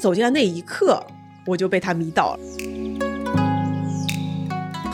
[0.00, 1.04] 走进来那一刻，
[1.46, 2.40] 我就被他迷倒了。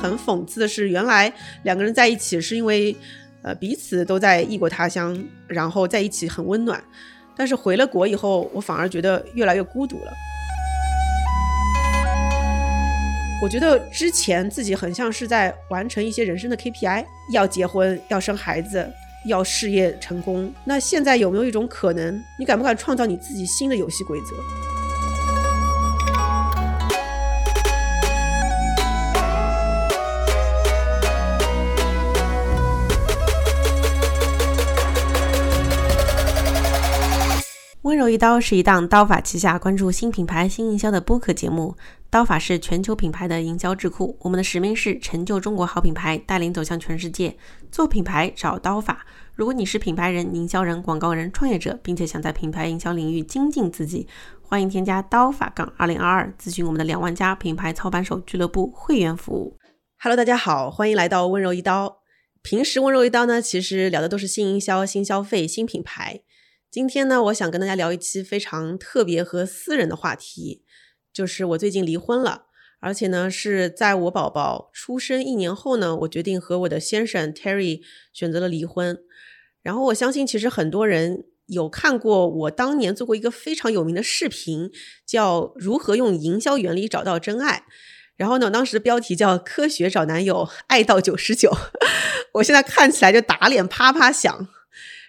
[0.03, 1.33] 很讽刺的是，原来
[1.63, 2.95] 两个人在一起是因为，
[3.43, 5.17] 呃，彼此都在异国他乡，
[5.47, 6.83] 然后在一起很温暖。
[7.37, 10.13] 但是回了国以后，我反而觉得越来越孤独了。
[13.43, 18.89] 我觉得之前自己很像是在完成一些人生的 KPI，要结婚，要生孩子，
[19.27, 20.53] 要事业成功。
[20.65, 24.76] 那现在有没有一种可能，你敢不敢创造你自己新的游戏规则？
[37.87, 41.77] 温柔一刀是一档刀法旗下关注新品牌新营销的播客节目。
[42.11, 47.37] 刀法是全球品牌的营销智库，我们的使命是成就中国好品牌，带领走向全世界。
[47.71, 49.07] 做品牌找刀法。
[49.37, 54.09] 如果你是品牌人、营销人、广告人、创业者，并且想在品牌营销领域精进自己，
[54.43, 59.57] 欢迎添加刀法杠二零二二，咨询我们的两万家品牌操盘手俱乐部会员服务。
[60.01, 61.99] Hello，大家好，欢迎来到温柔一刀。
[62.43, 66.23] 平时温柔一刀呢，其实聊的都是新营销、新消费、新品牌。
[66.77, 70.63] 今天呢，我想跟大家聊一期非常特别和私人的话题，
[71.11, 72.49] 就是我最近离婚了，
[72.81, 77.81] 而且呢是在我宝宝出生一年后呢，我决定和我的先生 Terry
[78.13, 78.99] 选择了离婚。
[79.63, 84.71] 然后我相信，其实很多人有看过我当年做过一个非常有名的视频，
[85.07, 87.65] 叫《如何用营销原理找到真爱》。
[88.17, 91.51] 然后呢，当时的标题叫“科学找男友，爱到九十九”。
[92.35, 94.49] 我现在看起来就打脸啪啪响。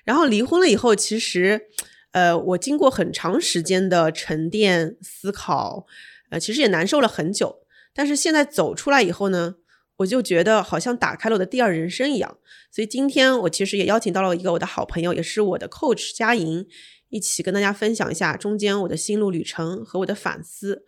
[0.08, 1.68] 然后离婚了以后，其实，
[2.12, 5.86] 呃，我经过很长时间的沉淀思考，
[6.30, 7.64] 呃，其实也难受了很久。
[7.94, 9.56] 但是现在走出来以后呢，
[9.98, 12.38] 我就觉得好像打开了我的第二人生一样。
[12.72, 16.66] 所以今天我其实也邀请到了一个我的好朋友，也是我的 coach 佳莹，
[17.10, 20.86] 一起跟大家分享一下中间我的心路旅程和我的反思。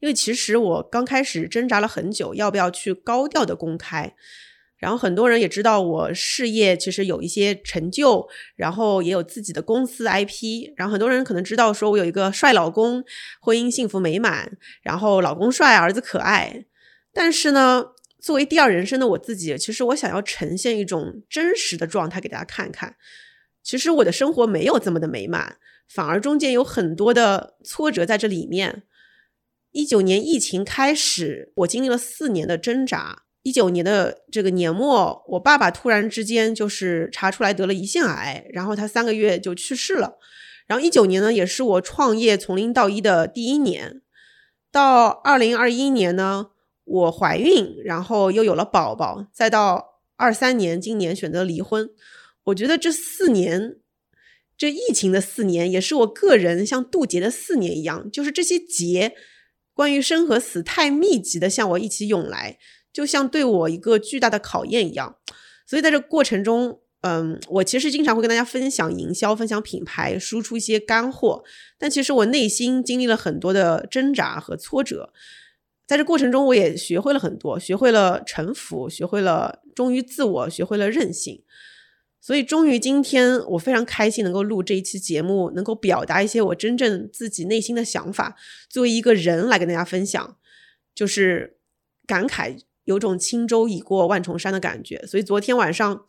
[0.00, 4.14] 因为其实我刚开始挣扎了很久，要不要去高调的公开。
[4.80, 8.26] 然后很多人也知道我事业其实有一些成就，
[8.56, 10.72] 然后也有自己的公司 IP。
[10.74, 13.04] 然后很多人可能知道说我有一个帅老公，
[13.40, 16.64] 婚姻幸福美满，然后老公帅，儿子可爱。
[17.12, 17.84] 但是呢，
[18.18, 22.96] 作为第二人生的我自己，其实我想要呈现一种真实的状态给大家看看。
[23.62, 28.84] 其实我的生活没有这么的美满，反而中间有很多的挫折在这里面。
[29.72, 33.24] 一九年疫情开始，我经历了四年的挣扎。
[33.42, 40.18] 一九年的这个年末，我爸爸突然之间就是查出来得了胰腺癌，然后他三个月就去世了。
[40.66, 44.02] 然后一九年呢，也是我创业从零到一的第一年。
[44.70, 46.50] 到二零二一年呢，
[46.84, 51.88] 我怀孕，然后又有了宝宝，再到二三年，今年选择离婚。
[52.44, 53.78] 我觉得这四年，
[54.56, 59.14] 这疫情的四年，也是我个人像渡劫的四年一样，就是这些劫，
[59.74, 62.58] 关于生和死太密集的向我一起涌来。
[62.92, 65.16] 就像对我一个巨大的考验一样，
[65.66, 71.42] 所以在这过程中，嗯，我其实经常会跟大家分享营销、分享品牌、输出一些干货，
[71.78, 75.12] 但其实我内心经历了很多的挣扎和挫折，
[75.86, 81.42] 在这过程中，我也学会了很多，学会了臣服，学会了忠于自我，学会了韧性，
[82.20, 88.36] 所以终于今天，我非常开心能够录这一期节目，能够表达一些我真正自己内心的想法，
[88.68, 90.36] 作为一个人来跟大家分享，
[90.94, 91.56] 就是
[92.06, 92.58] 感慨。
[92.84, 96.04] 有种轻舟已过万重山的感觉，所以昨天晚上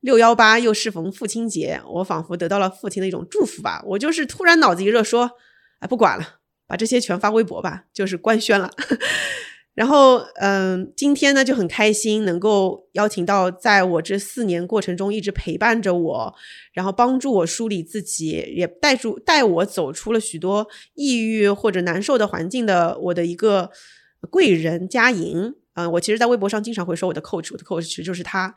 [0.00, 3.82] 六幺八又适逢父亲节，我仿佛得到了父亲的一种祝福吧。
[3.86, 5.32] 我就是突然脑子一热，说
[5.80, 8.70] ：“哎，不管了，把这些全发微博吧，就是官宣了。
[9.72, 16.34] ”然后，嗯，今天呢就很开心，能够邀请到在我这四年过程中一直陪伴着我，
[16.72, 23.70] 然后帮助我梳理自己，也带住带我走出了许多抑郁或者难受的环境的我的一个
[24.28, 25.54] 贵人佳莹。
[25.74, 28.54] 嗯，我其实，在微博上经常会说我的 coach，我的 coach 就是他，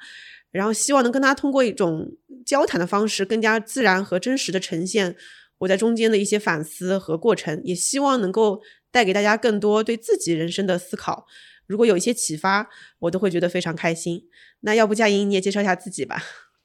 [0.52, 2.12] 然后希望能跟他通过一种
[2.46, 5.16] 交谈的方式，更加自然和真实的呈现
[5.60, 8.62] 我在中间的一些反思和过程，也希望能够
[8.92, 11.26] 带给大家更多对自己人生的思考。
[11.68, 14.28] 如果有一些启发，我都会觉得非常开心。
[14.62, 16.22] 那要不佳莹你也介绍一下自己吧？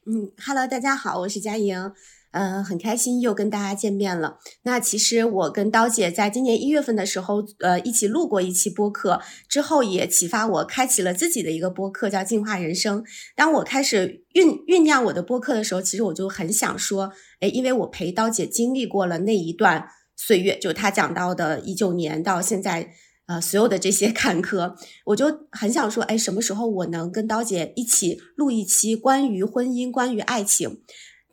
[0.06, 1.92] 嗯，Hello，大家好，我是佳莹。
[2.30, 4.38] 嗯，很开心又跟大家见面了。
[4.62, 13.02] 那其实我跟刀姐在今年一月份的时候，呃，一起录过一期播客，之后也启发我开启了自己的一个播客，叫进化人生。
[13.34, 17.10] 当我开始酝酝酿我的播客的时候，其实我就很想说，
[17.40, 22.90] 哎，因为我陪刀姐经历过了那一段岁月，就她讲到的一九年到现在，
[23.26, 24.74] 呃，所有的这些 坎坷，
[25.06, 30.82] 我就很想说，哎，什么时候我能跟刀姐一起录一期关于婚姻、关于爱情？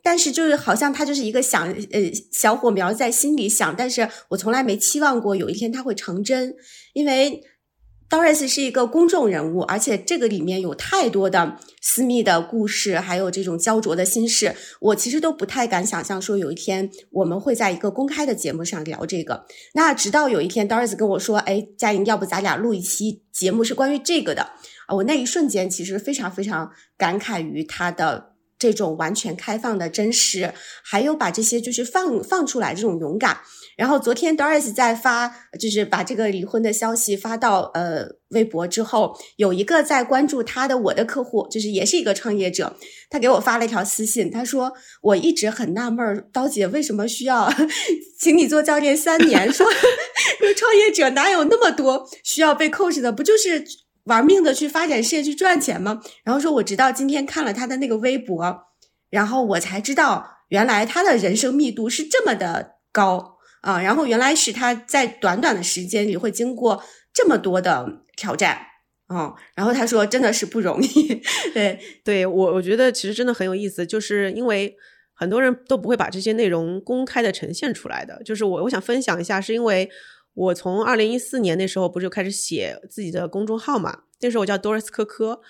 [0.06, 2.00] 但是就是好像他就是一个想呃
[2.30, 6.54] 小火苗在心里想，但是我从来没期望过有一天它会成真，
[6.92, 7.42] 因为
[8.08, 19.44] Doris 是一个公众人物，而且这个里面有太多的私密的故事，还有这种焦灼的心事，我其实都不太敢想象说有一天我们会在一个公开的节目上聊这个。
[19.74, 24.42] 那直到有一天 Doris 跟我说：“哎，佳莹，要不咱俩录一期节目是关于这个的？”
[24.86, 28.35] 啊，我那一瞬间其实非常非常感慨于他的。
[28.58, 30.52] 这种完全开放的真实，
[30.84, 33.38] 还有把这些就是放放出来这种勇敢。
[33.76, 35.28] 然后昨天 Doris 在发，
[35.60, 42.74] 就是把这个离婚的消息发到呃微博之后，有一个在关注他的我的客户，就是也是一个创业者，
[43.10, 44.72] 他给我发了一条私信，他说
[45.02, 47.52] 我一直很纳闷，刀姐为什么需要
[48.18, 49.52] 请你做教练三年？
[49.52, 49.66] 说
[50.56, 53.12] 创业者哪有那么多需要被 coach 的？
[53.12, 53.62] 不就是？
[54.06, 56.00] 玩命的去发展事业去赚钱吗？
[56.24, 58.62] 然后说，我直到今天看了他的那个微博，
[59.10, 63.80] 然后我才知道，原来他的人生密度是这么的高啊！
[63.80, 66.82] 然后原来是他在短短的时间里会经过
[67.12, 68.58] 这么多的挑战
[69.08, 69.34] 啊！
[69.56, 71.20] 然后他说，真的是不容易。
[71.52, 74.76] 对，对我我觉得其实真的很有意思，就是因为
[75.14, 78.22] 很多人都不会把这些内容公开的呈现出来的。
[78.24, 79.90] 就是我我想分享一下，是因为。
[80.36, 84.02] 我从二零一四年那时候不是就开始写自己的公众号嘛？
[84.20, 85.40] 那时候我叫 Doris 科科，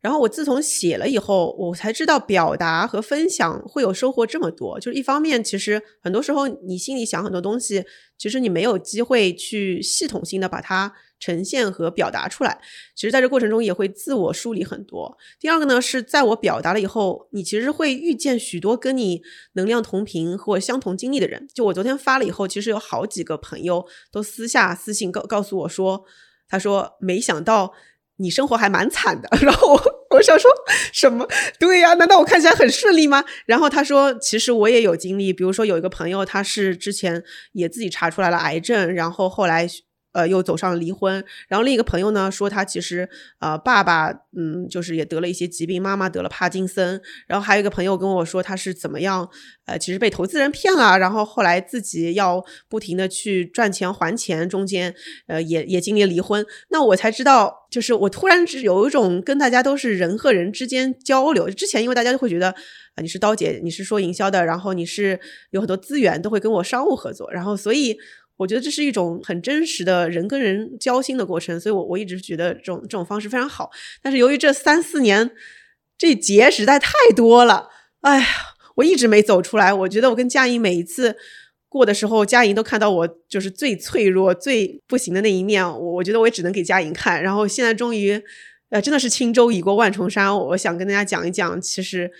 [0.00, 4.80] 然后我自从写了以后，我才知道表达和分享会有收获这么多。
[4.80, 7.84] 就是一方面，其实很多时候你心里想很多东西，
[8.16, 10.94] 其实你没有机会去系统性的把它。
[11.20, 12.58] 呈现和表达出来，
[12.96, 15.16] 其实在这过程中也会自我梳理很多。
[15.38, 19.22] 第二个呢，是在我表达了以后，你其实会遇见许多跟你
[19.52, 21.46] 能量同频或相同经历的人。
[21.54, 26.04] 就我昨天发了以后，其实有好几个朋友都私下私信告告诉我说，
[26.48, 27.74] 他说没想到
[28.16, 29.28] 你生活还蛮惨的。
[29.44, 29.82] 然后我
[30.16, 30.50] 我想说
[30.92, 31.28] 什么？
[31.58, 33.22] 对呀，难道我看起来很顺利吗？
[33.44, 37.22] 然后他说，其实我也有经历，比如说有一个朋友，他是之前
[37.52, 39.68] 也自己查出来了癌症，然后后来。
[40.12, 41.24] 呃，又走上了离婚。
[41.48, 43.08] 然后另一个朋友呢，说他其实
[43.38, 47.00] 呃，爸爸嗯，就是也得了一些疾病，妈妈得了帕金森。
[47.26, 49.28] 然后还有一个朋友跟我说，他是怎么样
[49.66, 54.94] 呃，其实被投资人骗了，然后后来自己要不停的去赚钱还钱，中间
[55.26, 56.44] 呃也也经历离婚。
[56.70, 61.48] 那我才知道，就是我突然只有一种跟大家都是人和人之间交流。
[61.50, 65.18] 之前因为大家就会觉得啊，你是刀姐，你是说营销的，然后你是
[65.50, 67.96] 有很多资源，都会跟我商务合作，然后所以。
[68.40, 73.70] 我觉得这是一种很真实的人跟人交心的过程，所以我我一直觉得这种这种方式非常好。
[74.00, 75.30] 但是由于这三四年
[75.98, 77.68] 这劫实在太多了，
[78.00, 78.26] 哎呀，
[78.76, 79.74] 我一直没走出来。
[79.74, 81.14] 我觉得我跟佳颖每一次
[81.68, 85.62] 过的时候，佳颖都看到我就是最脆弱、最不行的那一面。
[85.62, 87.22] 我我觉得我也只能给佳颖看。
[87.22, 88.18] 然后现在终于，
[88.70, 90.34] 呃，真的是轻舟已过万重山。
[90.34, 92.10] 我想跟大家讲一讲，其实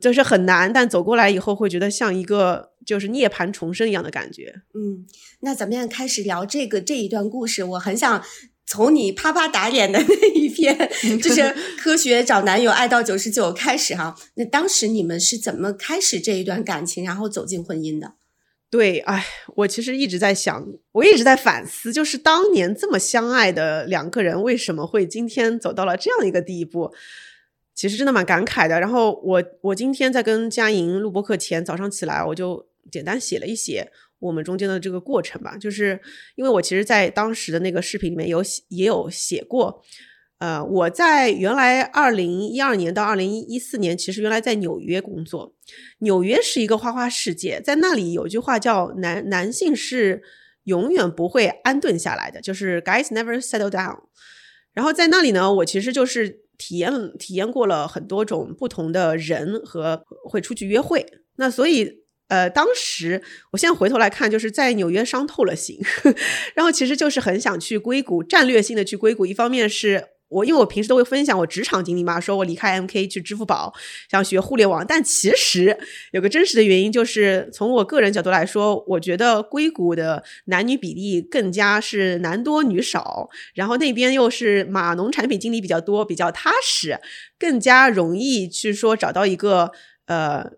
[0.00, 2.72] 就是很难，但走过来以后会觉得像一个。
[2.86, 4.62] 就是涅槃重生一样的感觉。
[4.72, 5.04] 嗯，
[5.40, 7.64] 那咱们开始聊这个这一段故事。
[7.64, 8.24] 我很想
[8.64, 10.88] 从你啪啪打脸的 那一篇，
[11.20, 11.52] 就是
[11.82, 14.14] 科学找男友爱到九十九开始哈。
[14.34, 18.12] 那当时你们是怎么开始这一段感情，然后走进婚姻的？
[18.70, 26.92] 对，哎，我其实一直在想，我一直在反思，就是当年这么相爱的两个人，为什么会今天走到了这样一个地步？
[27.76, 28.80] 其实真的蛮感慨的。
[28.80, 32.66] 然后我我今天在跟佳莹录播课前，早上起来我就。
[32.88, 36.00] 简单写了一写我们中间的这个过程吧，就是
[36.36, 39.82] 因为我其实，在当时的那个视频里面有也有写过，
[40.38, 45.52] 呃，我在原来二零一二年到二零一四年，其实原来在纽约工作，
[45.98, 50.22] 纽约是一个花花世界，在那里有句话叫男男性是
[50.62, 53.98] 永远不会安顿下来的，就是 guys never settle down。
[54.72, 62.04] 然后在那里呢，我其实就是体验体验过了很多种不同的人和会出去约会，那所以。
[62.28, 63.22] 呃，当时
[63.52, 65.78] 我现在回头来看，就是在纽约伤透了心，
[66.56, 69.24] 然后其实就是很想去硅谷，战略性的去硅谷。
[69.24, 73.72] 一方面是我，因为我平时都会分享我职场经历嘛，说我离开 MK 去支付宝，
[74.10, 74.84] 想学互联网。
[74.86, 75.78] 但其实
[76.12, 87.00] 有个真实的原因，就是从我个人角度来说，我觉得硅谷的男女比例更加是男多女少，然后那边又是码农产品经理比较多，比较踏实，
[87.38, 89.72] 更加容易去说找到一个
[90.06, 90.52] 呃。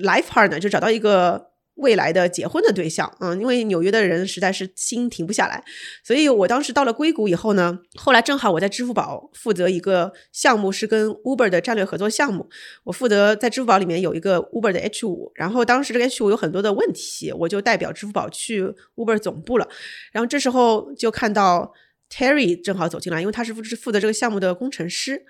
[0.00, 1.47] life partner 就找到一个
[1.78, 5.62] 未来的结婚的对象，嗯，因为纽约的人实在是心停不下来，
[6.04, 12.48] 所以我当时到了硅谷以后呢，后来正好我在支付宝负责一个项目，是跟 Uber 的战略合作项目，
[12.84, 18.62] 我负责在支付宝里面有一个 Uber 的 H 五，然后当时这个 H 五有很多的问题，我就代表支付宝去
[18.96, 19.68] Uber 总部了，
[20.12, 21.72] 然后这时候就看到
[22.10, 25.24] Terry 正好走进来，因为他是负负责这个项目的工程师，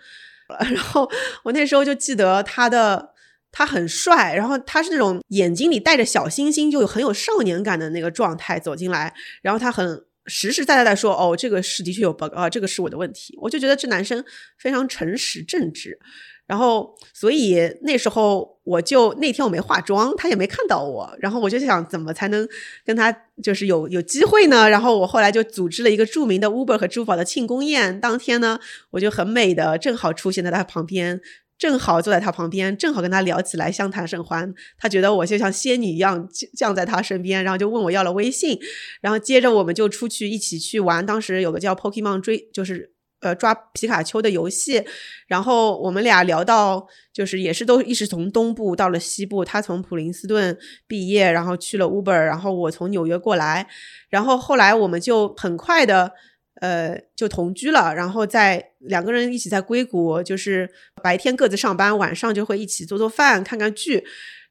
[0.48, 1.10] 然后
[1.44, 3.10] 我那时候就记得他的。
[3.50, 9.12] 他很帅，然后他是那种眼睛里带着小星星，就有很有少年感的那个状态走进来，
[9.42, 14.22] 然后他很实实在在的说：“哦，这个是的确有 bug 啊，这个是我的问题。”我就觉得这男生
[14.58, 15.98] 非常诚实正直。
[16.46, 21.14] 然后，所以那时候我就那天我没化妆，他也没看到我。
[21.20, 22.48] 然后我就想，怎么才能
[22.86, 24.66] 跟他就是有有机会呢？
[24.66, 28.00] 然后我后来就组织了一个著名的 Uber 和支付宝的庆功宴。
[28.00, 28.58] 当天呢，
[28.92, 31.20] 我就很美的正好出现在他旁边，
[31.58, 34.54] 正好坐在他旁边，正好跟他聊起来，相谈甚欢。
[34.78, 38.58] 他觉得我就像仙女一样降在他身边，然后就问我要了微信。
[39.00, 41.04] 然后接着我们就出去一起去玩。
[41.04, 42.94] 当时有个叫 Pokemon 追，就是。
[43.20, 44.80] 呃，抓皮卡丘的游戏，
[45.26, 49.44] 然后我们俩聊到，就是也是都一直从东部到了西部。
[49.44, 53.66] 他从普林斯顿毕业，然后去了 Uber，然后我从纽约过来，
[54.08, 56.12] 然后后来我们就很快的，
[56.60, 57.94] 呃，就同居了。
[57.94, 60.70] 然后在两个人一起在硅谷，就是
[61.02, 64.04] 白天各自上班，晚上就会一起做做饭、看看剧，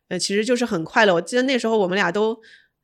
[0.09, 1.13] 呃，其实就是很快乐。
[1.13, 2.37] 我记得那时候我们俩都，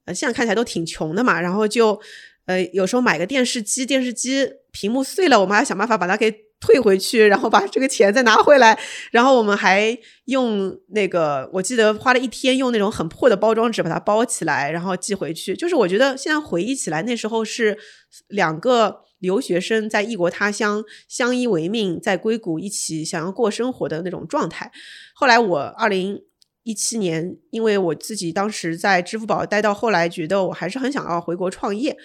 [0.05, 1.99] 呃，现在看起来都挺穷的嘛，然后就。
[2.45, 8.77] 呃，有时候买个电视机，电视机屏幕碎了，我们还想办法把它给退回去，然后把这个钱再拿回来。
[9.11, 15.55] 然后我们还用那个，我记得花了一天用那种很破的包装纸把它包起来，然后寄回去。
[15.55, 17.77] 就是我觉得现在回忆起来，那时候是
[18.27, 24.69] 两个留学生在异国他乡相依为命，在硅谷一起想要过生活的那种状态。
[25.15, 26.21] 后来我二零
[26.63, 31.97] 一七年，因为我自己当时在支付宝待到后来，觉得我还是很想要回国创业。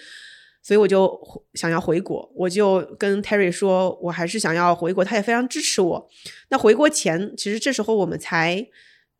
[0.61, 1.17] 所以我就
[1.53, 6.09] 想要回国，我就跟 Terry 说，我还是想要回国，他也非常支持我。
[6.49, 8.67] 那回国前，其实这时候我们才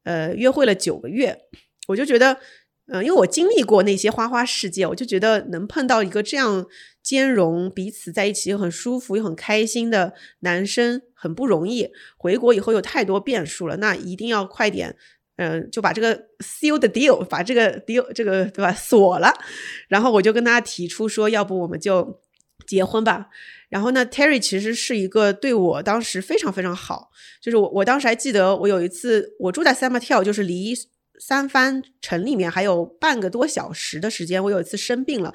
[0.04, 1.40] 呃约会了九个月，
[1.88, 2.38] 我就觉得，
[2.92, 6.66] 嗯，因为我经历过那些花花世界，我就觉得能碰到一个这样
[7.02, 11.90] 兼容彼此在一起又很舒服又很开心的男生很不容易。
[12.18, 14.96] 回国以后有太多变数了，那一定要快点。
[15.42, 19.34] 嗯，就把这个 seal the deal，把这个 deal 这个对吧锁了，
[19.88, 22.20] 然后我就跟他提出说，要不我们就
[22.68, 23.28] 结婚吧。
[23.70, 27.10] 然后呢，Terry 其实是一个对我当时非常非常好，
[27.42, 30.74] 就是我我当时还记得，我有一次我住在 San Mateo，就是离
[31.20, 34.44] 三藩城里面还有半个多小时的时间。
[34.44, 35.34] 我有一次生病了，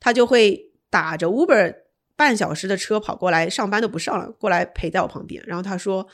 [0.00, 1.74] 他就会打着 Uber
[2.16, 5.42] 半小时的车跑过来，上班都不上了，过来陪在我旁边。
[5.46, 6.08] 然后他说。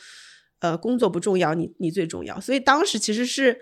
[0.62, 2.38] 呃，工作不重要，你你最重要。
[2.38, 3.58] 所以当时其实是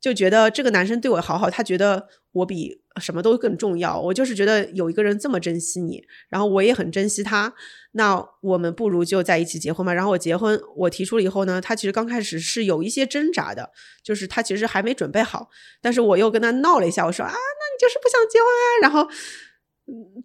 [0.00, 4.00] 就觉得这个男生对我好好，他觉得我比什么都更重要。
[4.00, 7.52] 我就是觉得有一个人这么珍惜你，然后我也很珍惜他，
[7.92, 9.92] 那我们不如就在一起结婚吧。
[9.92, 13.70] 然后我结婚，我提出了以后呢，他其实刚开始是有一些挣扎的，
[14.04, 15.48] 就是他其实还没准备好。
[15.82, 18.64] 但是我又跟他闹了一下，我说啊，那你就是不想结婚啊？
[18.82, 19.08] 然后。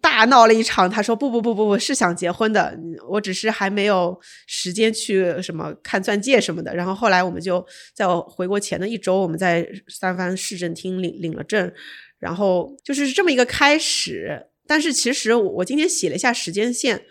[0.02, 2.78] 大闹了一场，他说不不不不不是想结婚的，
[3.08, 6.74] 我只是还没有时间去什么看钻戒什么的。
[6.74, 11.72] 然后后来我们就在我回国前的一周，我们在三藩市政厅领领了证，
[12.18, 14.46] 然后就是这么一个开始。
[14.66, 17.02] 但是其实我今天写了一下时间线，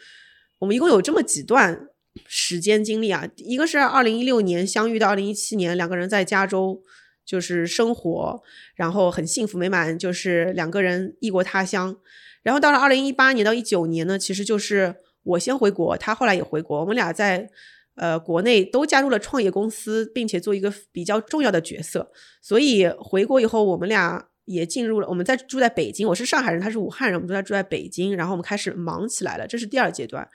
[0.60, 1.88] 我们一共有这么几段
[2.28, 3.28] 时间经历啊。
[3.38, 6.84] 一个是二零一六年相遇到二零一七年，两个人在加州
[7.26, 8.44] 就是生活，
[8.76, 11.98] 然后很幸福美满，就是两个人异国他乡。
[12.44, 17.50] 然后到了二零一八年到一九年呢，其实就是我先回国，他后来也回国，我们俩在
[17.96, 22.12] 呃国内都加入了创业公司，并且做一个比较重要的角色。
[22.42, 30.28] 所以回国以后，我们俩也进入了，我们在住在北京，我是上海人，他是武汉人，我们都在住在北京，然后我们开始忙起来了，这是第二阶段。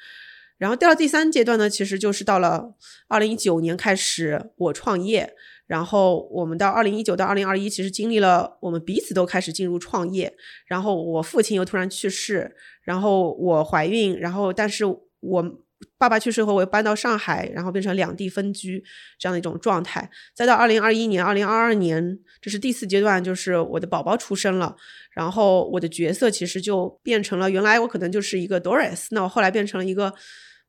[0.56, 2.74] 然后到了第三阶段呢，其实就是到了
[3.06, 5.34] 二零一九年开始我创业。
[5.68, 10.34] 然后我们到二零一九到二零二一，其实经历了我们彼此都开始进入创业。
[10.66, 14.82] 然后我父亲又突然去世，然后我怀孕，然后但是
[15.20, 15.58] 我
[15.98, 18.82] 爸爸去世后，我又搬到上海，然后变成两地分居
[19.18, 20.10] 这样的一种状态。
[20.34, 24.74] 再到二零二一年、二零二二年，这是第四阶段，就是我的宝宝出生了，
[25.12, 30.14] 然后我的角色其实就变成了原来我可能就是一个 Doris，那我后来变成了一个。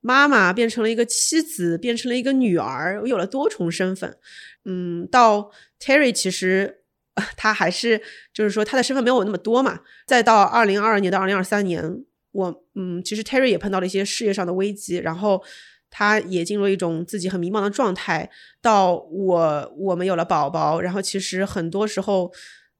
[0.01, 4.17] 妈妈变成了一个妻子，变成了一个女儿，我有了多重身份。
[4.65, 6.83] 嗯，到 Terry 其实
[7.35, 8.01] 他还是
[8.33, 9.81] 就是说他的身份没有我那么多嘛。
[10.07, 15.43] 再到二零二二年到二零二三年，我嗯，其实 Terry 也碰到了一些事业上的危机，然后
[15.89, 18.29] 他也进入了一种自己很迷茫的状态。
[18.61, 22.31] 到我我们有了宝宝，然后其实很多时候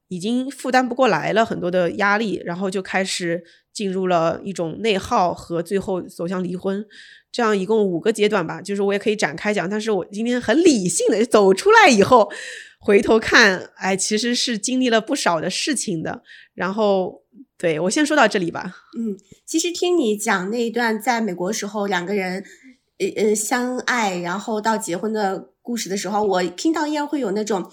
[0.10, 3.44] 已经负担不过来了很多的压力，然后就开始。
[3.72, 6.86] 进入了一种内耗和最后走向离婚，
[7.32, 8.62] 这样一共五个阶段吧。
[8.62, 12.30] 就是我也可以展开讲，但是我今天很理性的走出来以后，
[12.80, 16.24] 回头看，哎，其实是经历了不少的事情的。
[16.54, 17.22] 然后，
[17.58, 18.76] 对我先说到这里吧。
[18.98, 22.44] 嗯，其实听你讲那一段在美国时候两个人，
[22.98, 25.52] 呃呃相爱，然后到结婚的。
[25.62, 27.72] 故事的时候，我听到依然会有那种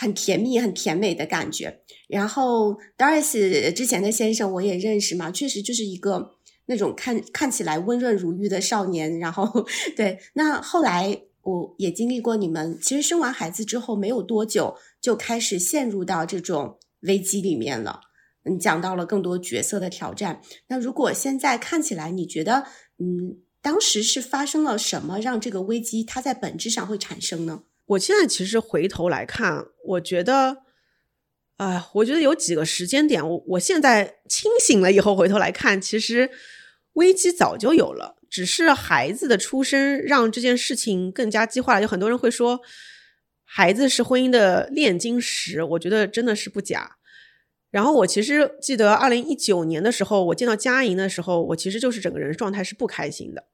[0.00, 1.80] 很甜蜜、很甜美的感觉。
[2.06, 6.36] 然后 Doris 之前的先生我也认识嘛，确实就是一个
[6.66, 9.18] 那种看看起来温润如玉的少年。
[9.18, 18.00] 然后对，那后来我也经历过你们，其实生完孩子之后没有多久就开始陷入到这种危机里面了。
[18.44, 20.40] 你讲到了更多角色的挑战。
[20.68, 22.64] 那如果现在看起来，你觉得
[22.98, 23.38] 嗯？
[23.60, 27.64] 当时是发生了什么，让这个危机它在本质上会产生呢？
[27.88, 30.58] 我现在其实回头来看，我觉得，
[31.56, 36.30] 啊，我觉得有几个时间点，我我现在清醒了以后回头来看，其实
[36.94, 41.82] 危机早就有了，只是孩子的出生让这件事情更加激化了。
[41.82, 42.60] 有很多人会说，
[43.44, 46.96] 孩子是婚姻的炼金石，我觉得真的是不假。
[47.70, 53.44] 然后我其实记得二零一九年的时候，我见到佳莹的时候，我其实就是整个人状态是不开心的。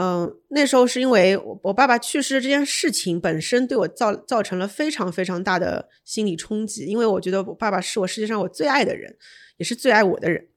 [0.00, 9.14] 嗯，那时候是因为我我爸爸去世这件事情本身对我造造成了非常非常大的心理冲击，因为我觉得我爸爸是我世界上我最爱的人，
[9.58, 10.48] 也是最爱我的人。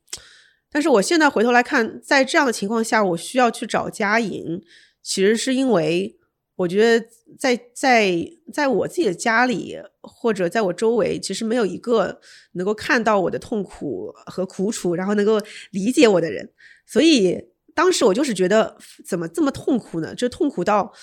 [0.71, 4.62] 但是我现在回头来看，在这样的情况下，我需要去找佳莹，
[5.01, 6.17] 其实是因为。
[6.55, 7.03] 我觉得
[7.39, 8.15] 在在
[8.53, 12.21] 在我自己的家里，或者在我周围，其实没有一个
[12.51, 16.51] 能够看到我的痛苦和苦楚，然后能够理解我的人。
[16.85, 17.43] 所以
[17.75, 20.13] 当时我就是觉得，怎么这么痛苦呢？
[20.15, 20.94] 就痛苦到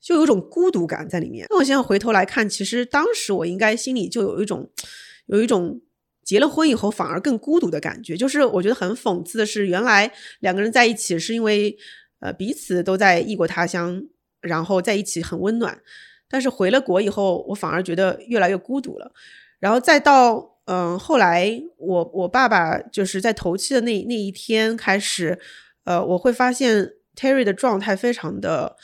[0.00, 1.46] 就有种孤独感在里面。
[1.50, 4.70] 那我现在回头来看，其实当时我应该心里就有一种
[5.26, 5.80] 有一种
[6.24, 8.16] 结了婚以后反而更孤独的感觉。
[8.16, 11.76] 就是我觉得很讽刺的是，原来两个人在一起是因为
[12.20, 14.02] 呃彼此都在异国他乡。
[14.42, 15.76] 然后在一起很温暖，
[16.28, 19.10] 但是回了国以后，我反而觉得越来越孤独了。
[19.58, 25.36] 然后再到嗯，后来我我爸爸就是在头七的那那一天开始，
[25.86, 28.76] 呃，我会发现 Terry 的状态非常的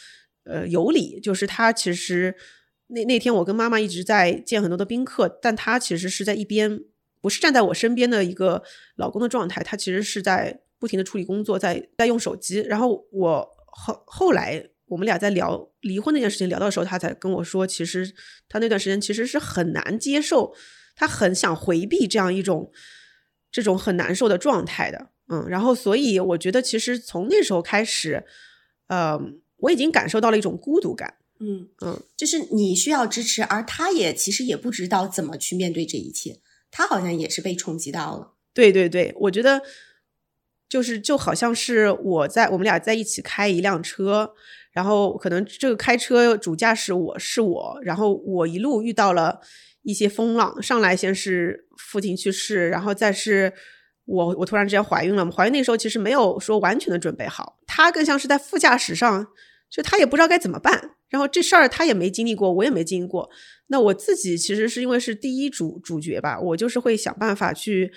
[0.44, 2.34] 呃有理，就是他其实
[2.86, 6.80] 那那天我跟妈妈一直在见很多的宾客，但他其实是在一边，
[7.20, 8.62] 不是站在我身边的一个
[8.96, 12.60] 老公的状态，他其实是在不停的处理工作，在在用手机。
[12.60, 14.70] 然后我后后来。
[14.88, 18.12] 我们俩在聊离婚那件事情聊到的时候，他才跟我说，其实
[18.46, 20.52] 他那段时间其实是很难接受，
[20.94, 22.70] 他很想回避这样一种
[23.50, 28.22] 这种很难受的状态的，嗯，然后所以我觉得其实从那时候开始，
[28.88, 29.18] 呃，
[29.56, 36.40] 我已经感受到了一种孤独感，嗯嗯，就是你需要支持，而他也其实也不知道怎么去面对这一切，
[36.70, 39.62] 他好像也是被冲击到了，对对对，我觉得
[40.68, 44.34] 就是就好像是我在我们俩在一起开一辆车。
[44.72, 49.38] 然后可能这个开车主驾驶我是我，然后我一路遇到了
[49.82, 53.52] 一些风浪，上来先是父亲去世，然后再是
[54.04, 59.26] 我我突然之间怀孕了，怀孕那时候其实没有说完全的准备好，他更像是在副驾驶上，
[59.70, 63.30] 就他也不知道该怎么办，然后这事儿他也没经历过，我也没经历过，
[63.68, 67.92] 那我自己其实是因为是第一主主角吧，我就是会想办法去，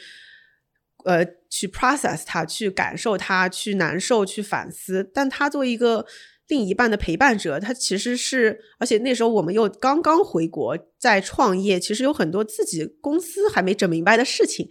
[1.05, 6.05] 呃，去 process 他，去感受他，去难受，去反思，但他作为一个。
[6.47, 14.69] 另一半的陪伴者，他其实是，而且那时候我们又刚刚回国，在创业，其实有很多自己公司还没整明白的事情，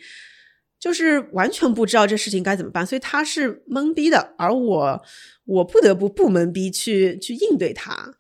[0.85, 5.03] 就是完全不知道这事情该怎么办，所以他是懵逼的，而我，
[5.47, 8.14] 我不得不不懵逼去去应对他。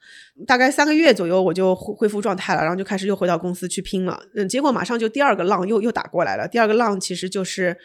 [0.46, 4.18] 大概三个月左右，我就恢复状态了，然后就开始又回到公司去拼了。
[4.34, 6.48] 嗯，结果马上就第二个浪又又打过来了。
[6.48, 7.76] 第二个浪其实就是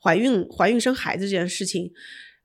[0.00, 1.90] 怀孕、怀孕生孩子这件事情。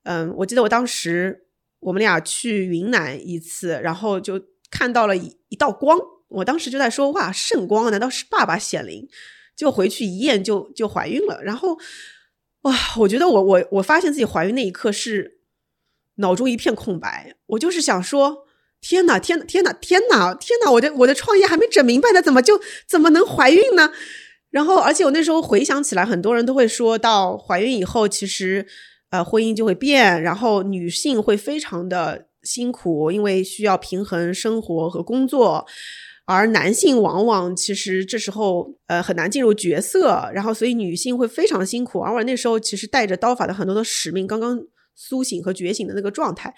[0.02, 1.46] 嗯，我记得我当时。
[1.82, 4.38] 我们俩去云南一次，然后就
[4.70, 5.98] 看到了一一道光。
[6.28, 9.08] 我当时就在说：“哇，圣光，难道是爸爸显灵？”
[9.60, 11.42] 就回去一验，就就怀孕了。
[11.42, 11.76] 然后，
[12.62, 15.40] 哇，我觉得我我我发现自己怀孕那一刻是
[16.16, 17.36] 脑中一片空白。
[17.46, 18.44] 我就是想说
[18.80, 20.70] ：“天哪，天哪，天哪，天哪，天哪！
[20.72, 23.92] 我的我的创业还没整明白呢，怎么就怎么能怀孕呢？”
[24.50, 28.66] 然后，而且我那时候回想起来，很多人都会说到怀孕以后，其实。
[29.10, 35.66] 呃，婚姻就会变，然后女性会非常的辛苦，因为需要平衡生活和工作，
[36.30, 42.00] 而男性往往其实这时候呃很难进入角色，然后所以女性会非常辛苦。
[42.00, 44.62] 而我那时候其实带着刀法的很多的使命刚刚
[44.94, 46.54] 苏醒和觉醒的那个状态，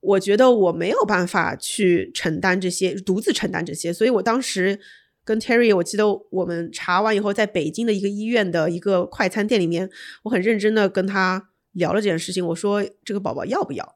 [0.00, 4.78] 我觉得我没有办法去承担这些，独自承担这些，所以我当时
[5.24, 9.88] 跟 Terry，我记得我们查完以后，在北京的一个医院的一个快餐店里面，
[10.24, 11.48] 我很认真的跟他。
[11.72, 13.94] 聊了这件事情，我说这个宝宝要不要？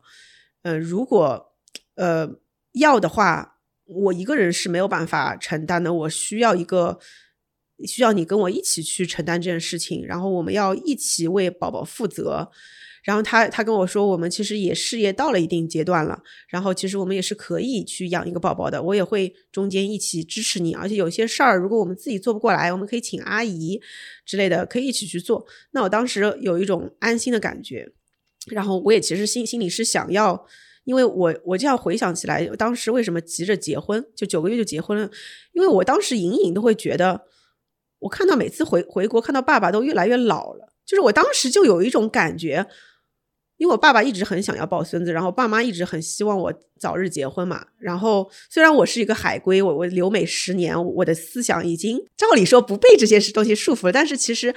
[0.63, 1.53] 嗯，如果
[1.97, 2.29] 呃
[2.75, 3.52] 要的话，
[3.95, 6.99] 我一个人是没有办法承担的，我需要一个
[7.87, 12.51] 需要你跟我一起去承担这件事情，然后我们要一起为宝宝负责，
[13.03, 23.81] 然后他他跟我说，我们其实也事业到了一定阶段了，然后其实我们也是可以去养一个宝宝的，我也会中间一起支持你，而且有些事儿如果我们自己做不过来，我们可以请阿姨
[24.25, 25.45] 之类的，可以一起去做。
[25.73, 27.91] 那我当时有一种安心的感觉，
[28.47, 30.47] 然后我也其实心心里是想要，
[30.85, 35.11] 因为我我就要回想起来，当时为什么急着结婚，就九个月就结婚了，
[35.53, 37.23] 因为我当时隐隐都会觉得，
[38.01, 42.67] 我看到每次回回国看到爸爸都越来越老了，就是我当时就有一种感觉。
[43.59, 47.65] 因为我爸爸一直很想要抱孙子，然后爸妈一直很希望我早日结婚嘛。
[47.79, 53.93] 然后虽然我是一个海归，我我留美十年，我的思想已经照理说不被这些东西束缚了。
[53.93, 54.53] 但是其实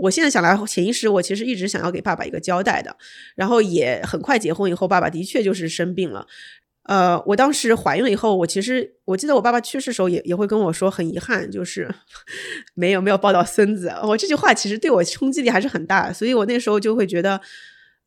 [0.00, 2.96] 我现在想来，潜意识我其实一直想要给爸爸一个交代的。
[3.34, 6.26] 然后也很快结婚以后，爸爸的确就是生病了。
[6.84, 11.88] 呃，我当时怀孕了以后，我其实我记得我爸爸去世时候也也会跟我说，很遗憾，就是
[12.74, 13.92] 没有没有抱到孙子。
[14.02, 17.40] 我这句话其实对我冲击力还是很大，所以我那时候就会觉得。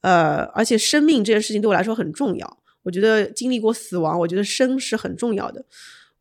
[0.01, 2.57] 呃，而且生命这件事情对我来说很重要。
[2.81, 5.63] 我觉得经历过死亡，我觉得生是很重要的。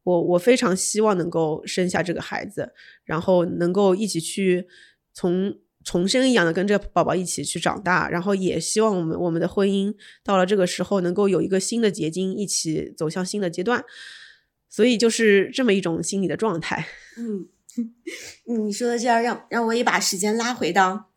[0.05, 2.73] 我我非常希望能够生下这个孩子，
[3.05, 4.69] 然后能够一起去
[5.13, 5.53] 从
[5.85, 13.85] 重生一样的跟这个宝宝一起去长大，然后也希望我们我们的婚姻到了这个时候能够有一个新的结晶，一起走向新的阶段。
[14.68, 16.87] 所以就是这么一种心理的状态。
[17.18, 17.49] 嗯，
[18.66, 21.11] 你说的这样让让我也把时间拉回到。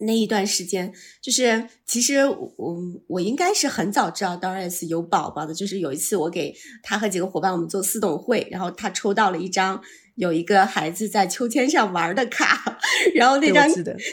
[0.00, 9.82] 那一段时间，就是其实我我应该是很早知道 Doris 有宝宝的，就是有一次我给他和几个伙伴我们做私董会，然后他抽到了一张
[10.18, 12.78] 有一个孩子在秋千上玩的卡，
[13.14, 13.66] 然后那张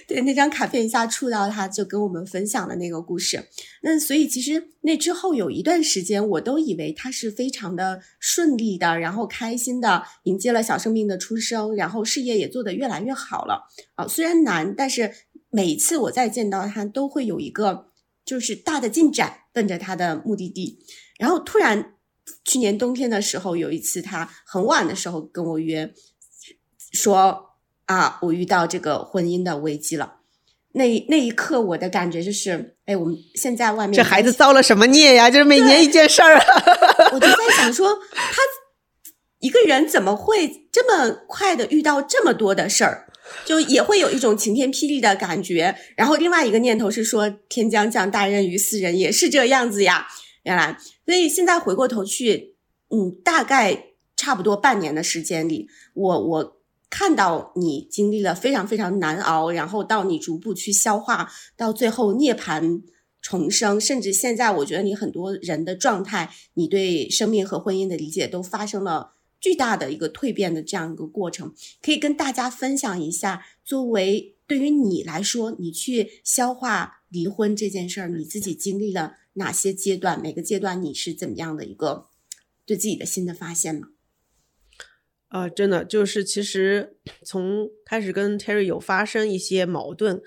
[0.07, 3.43] 对那张卡片一下触到他，就跟我们分享了那个故事。
[3.81, 15.11] 那所以其实那之后有一段时间，我都以为他是非常的顺利的，然后开心的迎接了小生命的出生，然后事业也做得越来越好了啊，虽然难，但是。
[15.51, 17.85] 每一次我再见到他，都会有一个
[18.25, 20.79] 就是大的进展，奔着他的目的地。
[21.17, 21.93] 然后突然，
[22.45, 25.91] 去年冬天的时候，有一次他很晚的时候跟我约，
[26.93, 30.19] 说啊，我遇到这个婚姻的危机了。
[30.73, 35.29] 那那一刻，我的感觉就是，哎，我们现在外面这孩子遭了什么孽呀？
[35.29, 36.39] 就是每年一件事儿。
[37.13, 38.41] 我就在想说，他
[39.39, 43.07] 一个人怎么会这么快的遇到这么多的事儿？
[43.43, 50.05] 就也会有一种晴天霹雳的感觉，然后另外一个念头是说天将降大任于斯人，也是这样子呀。
[50.43, 52.55] 原来，所以现在回过头去，
[52.89, 62.81] 嗯，大概差不多半年的时间里，我我看到你经历了非常非常难熬，然后到你逐步去消化，到最后涅槃
[63.21, 69.13] 重生，甚至现在我觉得你很多人的状态，你对生命和婚姻的理解都发生了。
[69.41, 73.45] 巨大的一个蜕变的这样一个过程，可以跟大家分享一下。
[73.63, 80.21] 作为对于你来说，你去消化离婚这件事儿，你自己经历了哪些阶段？
[80.21, 82.07] 每个阶段你是怎么样的一个
[82.65, 83.87] 对自己的新的发现吗？
[85.29, 90.21] 啊，真的就是，其实从开始跟 Terry 有发生一些矛盾，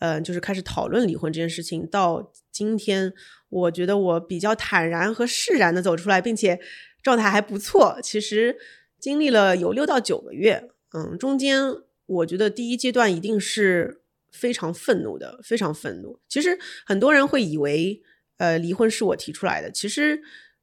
[0.00, 3.12] 呃，就是开始讨论离婚这件事情，到今天，
[3.48, 6.60] 我觉得我比较坦然和释然的走出来，并且。
[7.04, 8.56] 状态还不错，其实
[8.98, 11.62] 经历了有六到九个月，嗯，中间
[12.06, 14.00] 我觉得第一阶段一定是
[14.34, 16.20] 非常愤怒的，非常愤怒。
[16.28, 18.02] 其实很多人会以为，
[18.36, 20.20] 呃，离婚是我提出来的，其实，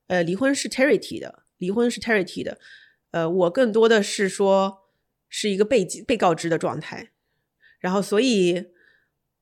[0.07, 2.60] 呃，离婚是 Terry 提的，离婚是 Terry 提的，
[3.12, 4.89] 呃，我更多的是说
[5.29, 7.12] 是一个被被告知的状态，
[7.79, 8.65] 然后所以，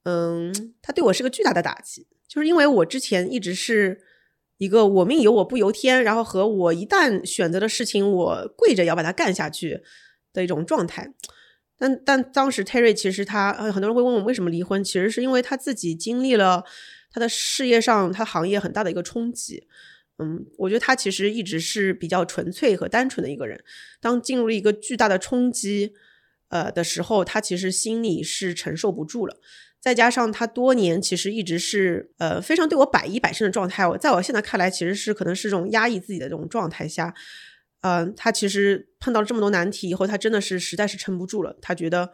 [0.04, 4.06] 嗯，他对我是个巨大的打击，就是因为我之前一直是。
[4.60, 9.82] 一个我命由我不由天，然后和我一旦选择的事情，我跪着要把它干下去
[10.34, 11.14] 的一种状态。
[11.80, 16.64] 但但当时 Terry 其实他很多人会问我为什么离婚，其实是因为他自己经历了
[17.12, 19.66] 他的事业上他行业很大的一个冲击。
[20.22, 23.64] 嗯，我觉得他其实一直是比较纯粹和单纯的一个人。
[24.02, 25.94] 当进入了一个巨大的冲击
[26.50, 29.38] 呃的时候，他其实心里是承受不住了。
[29.80, 37.14] 再加上他多年其实一直是呃非常对我百依百顺的状态，我在我现在看来其实是可能是这种压抑自己的这种状态下，
[37.82, 42.12] 嗯，他其实碰到了这么多难题以后，他真的是实在是撑不住了，他觉得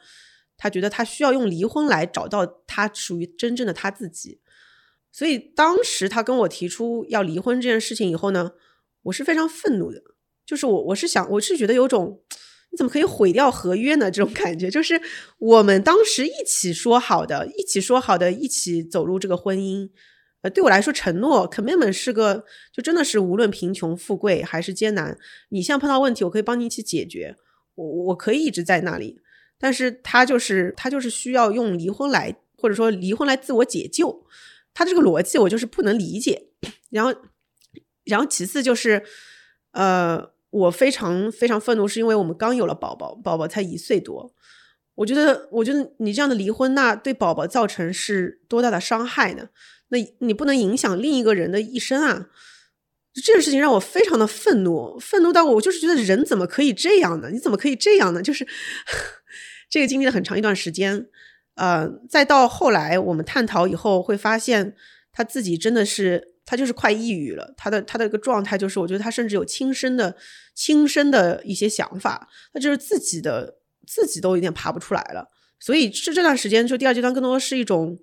[0.57, 4.39] 他觉得他需要用离婚来找到他属于真正的他自己，
[5.11, 8.51] 所以当时他跟我提出要离婚这件事情以后呢，
[9.03, 10.01] 我是非常愤怒的，
[10.45, 12.21] 就是我我是想我是觉得有种。
[12.71, 14.11] 你怎么可以毁掉合约呢？
[14.11, 15.01] 这种感觉就是
[15.37, 19.89] 我们当时一起说好的，一起说好的，一起走入这个婚姻。
[20.49, 25.17] 对我来说，承诺 commitment 是个，就真的是无论贫穷富贵还是艰难，
[25.49, 27.35] 你现在碰到问题，我可以帮你一起解决。
[27.75, 29.21] 我我可以一直在那里。
[29.57, 34.25] 但是他就是他就是需要用离婚来，或者说离婚来自我解救。
[34.73, 36.49] 他这个逻辑我就是不能理解。
[36.89, 37.13] 然后，
[38.03, 39.01] 然后其次就是，
[39.71, 44.33] 呃，我非常非常愤怒，是因为我们刚有了宝宝，宝宝才一岁多。
[44.95, 49.49] 我觉得，我觉得你这样的离婚，那对宝宝造成是多大的伤害呢？
[49.89, 52.27] 那你不能影响另一个人的一生啊！
[53.23, 57.29] 这个事情让我非常的愤怒，愤怒到我就是觉得人怎么可以这样呢？
[57.31, 58.21] 你怎么可以这样呢？
[58.21, 58.45] 就是
[59.69, 61.07] 这个经历了很长一段时间，
[61.55, 64.75] 呃，再到后来我们探讨以后，会发现
[65.11, 70.15] 他自己真的是他就是快抑郁了，他的他的一个状态就是，我觉得他甚至有轻生的
[70.53, 73.59] 轻生的一些想法，他就是自己的。
[73.87, 77.99] 自己都有点爬不出来了，所以是这段时间，就第二阶段更多是一种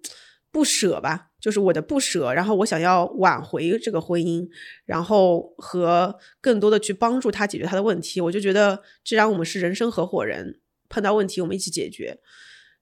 [0.53, 4.49] 不舍吧，就是我的不舍，然后我想要挽回这个婚姻，
[4.87, 8.21] 然后和更多的去帮助他解决他的问题。
[8.21, 12.21] 我就觉得，既然我们是人生合伙人，碰到问题我们一起解决。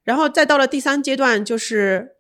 [0.05, 2.11] 然后再到了第三阶段，就是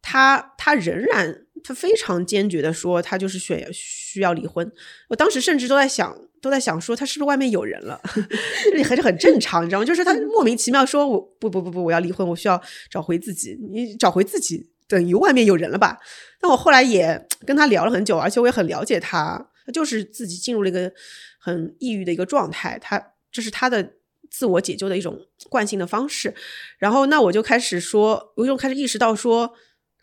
[0.00, 4.70] 他他仍然他非常坚决的说，他就是选需要离婚。
[5.08, 6.16] 我当时甚至都在想。
[6.44, 7.98] 都在想说他是不是外面有人了，
[8.84, 9.84] 还是很正常，你知道吗？
[9.86, 13.58] 就是他莫名其妙说我不不不不我要离婚，我需要找回自己。
[13.72, 15.98] 你找回自己等于外面有人了吧？
[16.40, 20.92] 但我后来也跟他聊了很久，而且我也很了解他，他就是自己进入了一个
[21.38, 23.94] 很抑郁的一个状态，他这是他的
[24.30, 25.18] 自我解救的一种
[25.48, 26.34] 惯性的方式。
[26.78, 29.54] 然后那我就开始说，我就开始意识到说，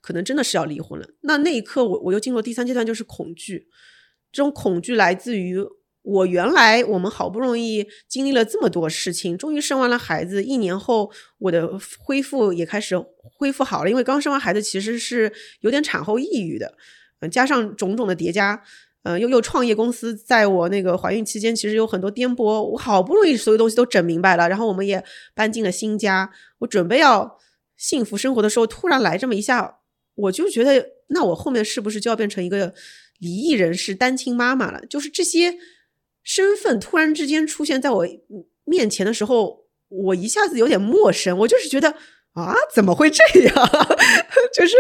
[0.02, 1.08] 可能真的是要离婚了。
[1.22, 3.68] 那那一刻我我又进入第三阶段，就是恐惧。
[4.32, 5.60] 这种恐惧来自于。
[6.04, 12.96] 我原来我们好不容易经历了这么多事情，终于生完了孩子，一年后我的恢复也开始
[13.38, 13.90] 恢复好了。
[13.90, 16.74] 因为刚生完孩子其实是有点产后抑郁的，
[17.20, 18.60] 嗯，加上种种的叠加，
[19.04, 25.04] 嗯，又又创业公司在我那个怀孕期间其实有很多颠簸，我好不容易所有东西都整明白了，然后我们也
[25.36, 27.38] 搬进了新家，我准备要
[27.78, 29.78] 幸福生活的时候，突然来这么一下，
[30.16, 32.74] 我就觉得那我后面是不是就要变成一个
[33.20, 34.84] 离异人士、单亲妈妈了？
[34.88, 35.60] 就是这些。
[36.24, 38.08] 身份突然之间出现在我
[38.64, 41.38] 面前的时候，我一下子有点陌生。
[41.40, 41.90] 我就是觉得
[42.34, 43.56] 啊，怎么会这样？
[44.54, 44.76] 就是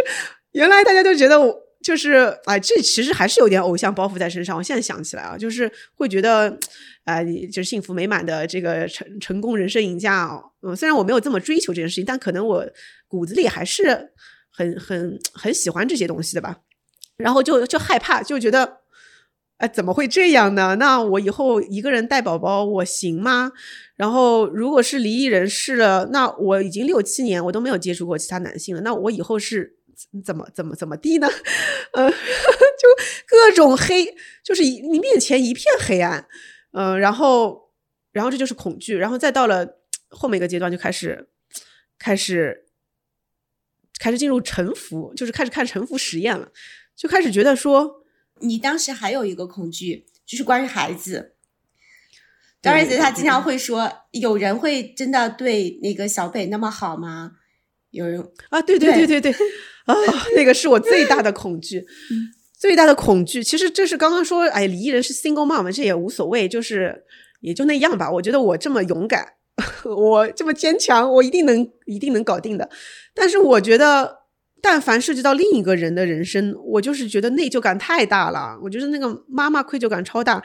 [0.51, 4.55] 原来大家都觉得我就是哎，这其实还是有点偶像包袱在身上。
[4.55, 6.57] 我现在想起来啊，就是会觉得
[7.05, 10.43] 哎，就是幸福美满的这个成成功人生赢家哦。
[10.61, 12.65] 嗯，虽然我没有这么追求这件事情，但可能我
[13.07, 14.11] 骨子里还是
[14.51, 16.59] 很很很喜欢这些东西的吧。
[17.17, 18.80] 然后就就害怕，就觉得。
[19.61, 20.75] 哎，怎么会这样呢？
[20.79, 23.51] 那我以后一个人带宝宝，我行吗？
[23.95, 28.81] 然后，如果是离异人士了，那我已经六七年，我都没有接触过其他男性了。
[28.81, 29.75] 那我以后是
[30.25, 31.27] 怎么怎么怎么地呢？
[31.93, 32.17] 呃， 就
[33.27, 36.25] 各种黑，就是你面前一片黑暗。
[36.71, 37.69] 嗯，然后，
[38.11, 39.77] 然后这就是恐惧，然后再到了
[40.09, 41.29] 后面一个阶段，就开始
[41.99, 42.65] 开始
[43.99, 46.49] 开始进入沉浮，就是开始看沉浮实验了，
[46.95, 48.00] 就开始觉得说。
[48.41, 51.35] 你当时还有一个恐惧，就是关于孩子。
[52.61, 57.31] 张瑞杰他经常会说：“有人会真的对那个小北那么好吗？”
[57.89, 59.31] 有人啊，对对对对对，
[59.85, 59.95] 啊，
[60.35, 61.85] 那个是我最大的恐惧，
[62.57, 63.43] 最大的恐惧。
[63.43, 67.03] 其实这是刚刚说，哎，离异人是 single mom，这也无所谓，就是
[67.39, 68.11] 也就那样吧。
[68.11, 69.33] 我觉得我这么勇敢，
[69.83, 72.69] 我这么坚强，我一定能一定能搞定的。
[73.13, 74.20] 但是我觉得。
[74.61, 78.59] 但凡涉及到另一个人的人生，我就是觉得内疚感太大了。
[78.61, 80.43] 我觉得那个妈妈愧疚感超大。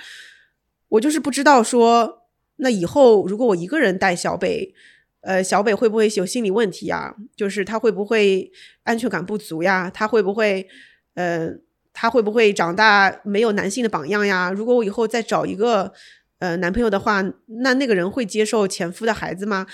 [0.88, 2.22] 我就是不知道说，
[2.56, 4.74] 那以后如果我一个人带小北，
[5.20, 7.14] 呃，小北会不会有心理问题呀？
[7.36, 8.50] 就是他会不会
[8.84, 9.90] 安全感不足呀？
[9.92, 10.66] 他会不会，
[11.14, 11.50] 呃，
[11.92, 14.50] 他会不会长大没有男性的榜样呀？
[14.50, 15.92] 如果我以后再找一个
[16.38, 17.22] 呃男朋友的话，
[17.62, 19.66] 那那个人会接受前夫的孩子吗？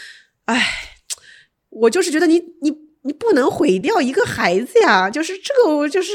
[0.47, 0.61] 唉，
[1.69, 2.92] 我就是觉得你你。
[3.03, 5.11] 你不能毁掉一个孩子呀！
[5.11, 6.13] 就是这个，我就是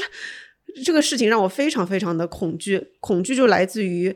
[0.84, 2.82] 这个事情让我非常非常的恐惧。
[3.00, 4.16] 恐惧就来自于，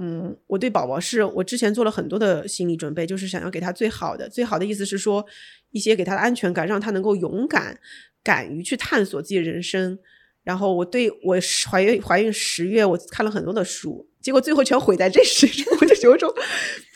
[0.00, 4.28] 嗯，我对宝宝是我之前做了很多的心理准备，就是想要给他最好的。
[4.28, 5.24] 最好的意思是说，
[5.70, 7.78] 一些给他的安全感，让他能够勇敢、
[8.24, 9.98] 敢于去探索自己的人生。
[10.42, 11.36] 然后我对我
[11.70, 15.46] 怀孕怀孕十月，我看了很多的书，结果最后全毁在这时，
[15.80, 16.32] 我就有种，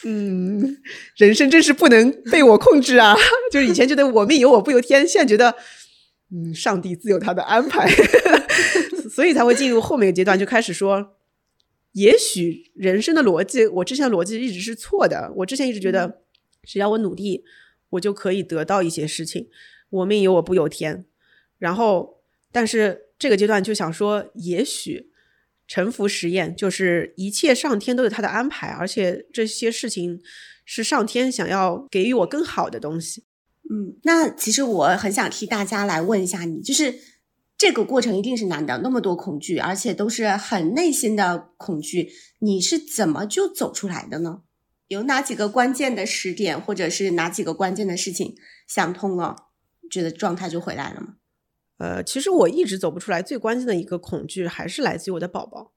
[0.05, 0.79] 嗯，
[1.17, 3.17] 人生真是不能被我控制啊！
[3.51, 5.55] 就是以前觉得我命由我不由天，现在觉得，
[6.33, 7.89] 嗯，上帝自有他的安排，
[9.15, 11.17] 所以才会进入后面一个阶段，就开始说，
[11.93, 15.33] 也许人生的逻辑，我之前的逻辑一直是错的。
[15.37, 16.23] 我之前一直觉得，
[16.65, 17.45] 只要我努力，
[17.91, 19.49] 我就可以得到一些事情，
[19.91, 21.05] 我命由我不由天。
[21.59, 23.09] 然后，但是。
[23.23, 25.12] 这个阶段就想说，也许
[25.73, 30.21] 沉浮实验就是一切上天都有他的安排，而且这些事情
[30.67, 33.25] 是上天想要给予我更好的东西。
[33.71, 36.95] 嗯，那其实我很想替大家来问一下你，就是。
[37.59, 44.43] 这个过程一定是难的，那么多恐惧，而且都是很内心的恐惧，你是怎么就走出来的呢？
[44.89, 48.35] 有哪几个关键的时点，或者是哪几个关键的事情
[48.67, 49.37] 想通了，
[49.89, 51.15] 觉得状态就回来了吗？
[51.83, 55.73] 呃，其实我一直走不出来，最关键的一个恐惧还是来自于我的宝宝。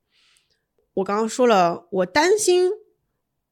[0.94, 2.70] 我刚刚说了，我担心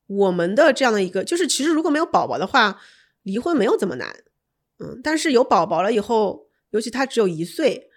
[0.05, 2.79] 我们的这样的一个，就是其实如果没有宝宝的话，
[3.23, 4.23] 离婚没有这么难。
[4.77, 7.89] 嗯，但是有宝宝了以后，尤其他只有一岁，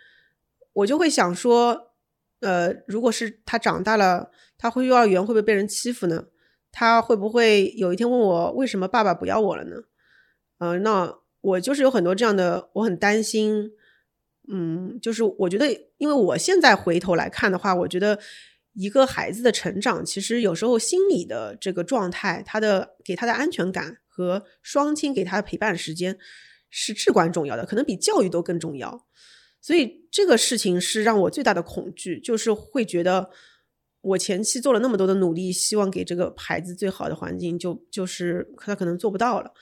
[0.72, 1.92] 我就会想说，
[2.40, 6.28] 呃，如果是他长大了，他回幼儿园会不会被人欺负呢？
[6.72, 9.82] 他会不会有一天问我为什么爸爸不要我了呢？
[10.56, 13.72] 呃，那我就是有很多这样的，我很担心。
[14.48, 15.66] 嗯，就是我觉得，
[15.98, 18.18] 因为我现在回头来看的话，我觉得
[18.74, 26.16] 一个孩子的成长，其实有时候心理的这个状态，他的给他的安全感和双亲给他的陪伴时间
[26.70, 29.06] 是至关重要的，可能比教育都更重要。
[29.60, 33.30] 所以这个事情是让我最大的恐惧，就是会觉得
[34.00, 39.52] 我前期做了那么多的努力，希望给这个孩子最好的环境，就就是他可能做不到了。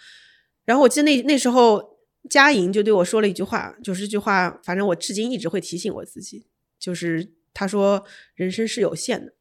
[0.66, 1.93] 然后我记得那那时候。
[2.30, 6.46] 佳莹就对我说了一句话，就是这句话，反正我至今一直会提醒我自己，
[6.78, 9.34] 就是他说人生是有限的，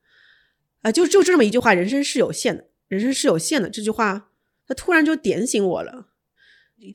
[0.82, 4.32] 啊，就就这么一句话，人生是有限的，人生是有限的这句话，
[4.68, 6.10] 他突然就点醒我了。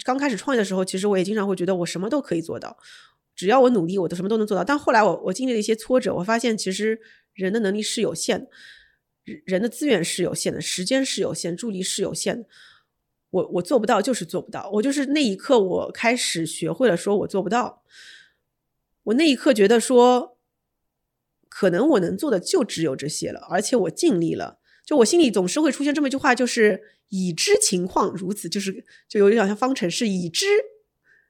[0.05, 2.77] 刚开始创业的时候，其实我也经常会觉得我什么都可以做到，
[3.35, 4.63] 只要我努力，我都什么都能做到。
[4.63, 7.01] 但后来我我经历了一些挫折，我发现其实
[7.33, 8.51] 人的能力是有限的，
[9.47, 12.47] 人的资源是有限的，时间是有限，助力是有限的。
[13.31, 14.71] 我我做不到，就是做不到。
[14.75, 17.83] 我就是那一刻，我开始学会了说我做不到。
[19.05, 20.37] 我那一刻觉得说，
[21.49, 24.59] 可能我能做的就只有这些了，而且我尽力了。
[24.85, 30.47] 就我心里总是会出现这么一句话，就是已知情况如此，就是就有点像方程式，已知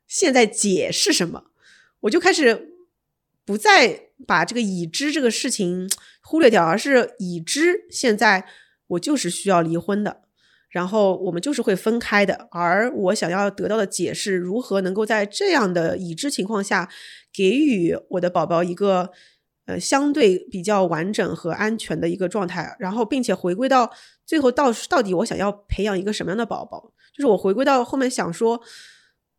[0.06, 1.50] 现在解是什么，
[2.00, 2.74] 我就开始
[3.44, 8.48] 不再把这个已知这个事情忽略掉，而是已知现在
[8.87, 10.27] 我就是需要离婚的。
[10.70, 16.90] 然后我们就是会分开的，而我想要得到的解释，如何能够在这样的已知情况下，
[17.33, 19.11] 给予我的宝宝一个
[19.64, 23.90] 呃相对比较完整和安全的一个状态，然后并且回归到
[24.26, 26.92] 最后到到底我想要培养一个什么样的宝宝？
[27.16, 28.61] 就是我回归到后面想说，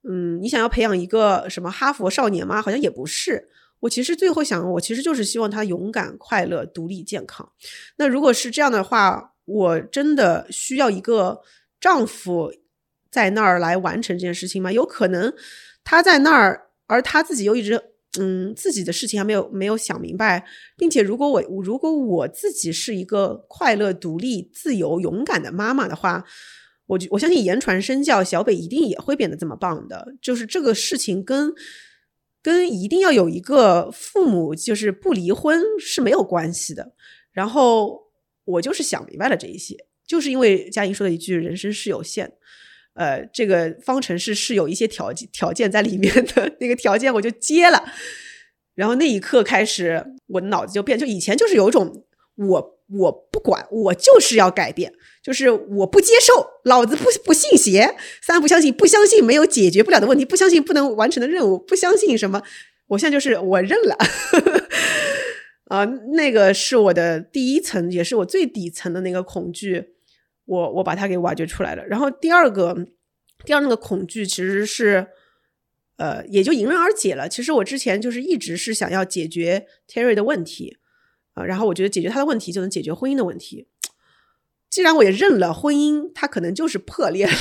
[0.10, 2.60] 嗯，你想要培养一个什么哈佛少年吗？
[2.60, 3.50] 好像也不是。
[3.82, 7.52] 我其实最后想，我其实就是希望他勇敢、快乐、独立、健康。
[7.98, 9.36] 那如果是这样的话。
[9.50, 11.42] 我真的需要一个
[11.82, 12.54] 丈夫
[13.10, 14.72] 在那儿来完成这件事情吗？
[14.72, 15.34] 有可能
[15.84, 17.82] 他在那儿，而他自己又一直
[18.20, 20.46] 嗯自己的事情还没有没有想明白，
[20.78, 26.24] 并且如果我如果我自己是一个快乐、独立、自由、勇敢的妈妈的话，
[26.86, 30.14] 我我相信言传身教，小北一定也会变得这么棒的。
[30.22, 31.52] 就是这个事情跟
[32.44, 36.94] 跟一定要有一个父母就是不离婚是没有关系的。
[37.32, 38.09] 然后。
[38.50, 39.76] 我就是想明白了这一些，
[40.08, 42.32] 就是因为佳莹说的一句“人生是有限”，
[42.96, 47.84] 呃，这个方程式是有一些条件条件在里面的， 那个条件我就接了。
[48.76, 52.06] 然后那一刻开始，我的脑子就变，就以前就是有一种
[52.38, 62.42] 我我不管，我就是要改变，就是我不接受，老子不不信邪，三不相信，不相信没有解决不了的问题，不相信不能完成的任务，不相信什么，
[62.88, 63.98] 我现在就是我认了。
[65.70, 69.94] 啊，那个是我的第一层，也是我最底层的那个恐惧，
[70.46, 71.86] 我我把它给挖掘出来了。
[71.86, 72.76] 然后第二个，
[73.46, 75.06] 第二那个恐惧其实是，
[75.98, 77.30] 呃，也就迎刃而解了。
[77.30, 80.78] 其实我之前就是一直是想要解决 Terry 的问题，
[81.34, 83.68] 啊，然后我觉得解决他的问题就能解决婚姻的问题。
[84.72, 87.34] 既然我也认了婚姻，它可能就是破裂了，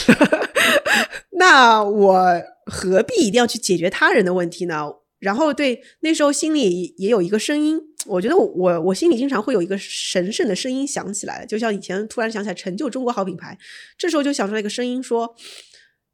[1.33, 4.93] 那我何必一定要去解决他人的问题呢？
[5.19, 7.81] 然后对，那时候心里也有一个声音。
[8.09, 13.59] 我觉得我我心里经常会有一个神圣的声音响起来，就像以前突然想起来成就中国好品牌，
[13.97, 15.37] 这时候就想出来一个声音说，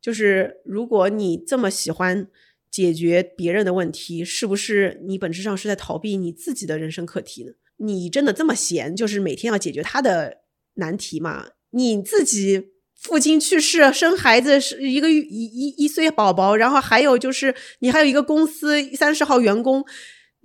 [0.00, 2.26] 就是如果你这么喜欢
[2.70, 7.52] 解决别人的问题，是不是你本质上是在逃避你自己的人生课题呢？
[7.76, 10.38] 你真的这么闲，就是每天要解决他的
[10.74, 11.46] 难题吗？
[11.70, 19.84] 你自己父亲去世，生孩子是一个一一一岁宝宝，然后还有就是你还有一个公司三十号员工。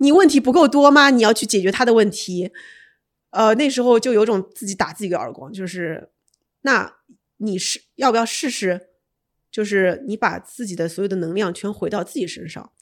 [0.02, 1.10] 你问题不够多吗？
[1.10, 2.50] 你要去解决他的问题，
[3.30, 6.08] 呃，那时候就有种自己打自己个耳光，就是，
[6.62, 6.96] 那
[7.36, 8.88] 你是要不要试试？
[9.50, 12.72] 就是你把自己的所有的能量全回到自己身上。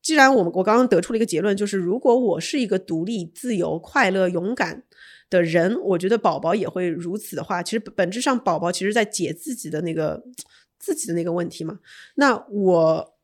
[0.00, 4.84] 既然我们我刚刚得出了一个结论，就是如果我是一个独立、自由、快乐、勇敢
[5.28, 10.24] 的人，我觉得宝宝也会如此的话，其实本质上宝宝其实在解自己的那个
[10.78, 11.80] 自己的那个问题嘛。
[12.14, 13.14] 那我。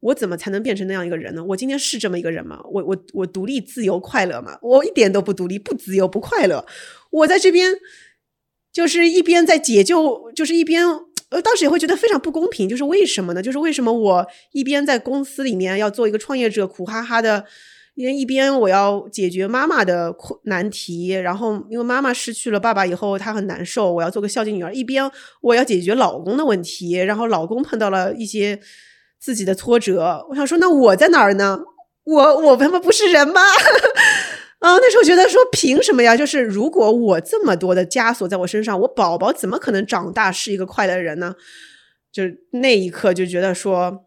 [0.00, 1.44] 我怎么才能变成那样一个人呢？
[1.44, 2.60] 我今天是这么一个人吗？
[2.70, 4.56] 我我我独立、自由、快乐吗？
[4.62, 6.64] 我一点都不独立、不自由、不快乐。
[7.10, 7.74] 我在这边
[8.72, 10.86] 就是一边在解救，就是一边
[11.30, 12.68] 呃，当时也会觉得非常不公平。
[12.68, 13.42] 就是为什么呢？
[13.42, 17.44] 就是为什么我一边在公司里面要做一个创业者，苦哈哈的，
[17.96, 24.72] 因为一边我要解决妈妈的困难题，然后因为妈妈失去了爸爸以后，她很难受，我要做个孝敬女儿。
[24.72, 28.60] 一边我要解决老公的问题，然后老公碰到了一些。
[29.18, 31.60] 自己的挫折，我想说，那我在哪儿呢？
[32.04, 33.40] 我我他妈不是人吗？
[34.60, 36.16] 啊，那时候觉得说，凭什么呀？
[36.16, 41.34] 就是如果我这么多的枷锁在我身上，我宝宝怎么可能长大是一个快乐的人呢？
[42.10, 44.06] 就那一刻就觉得说，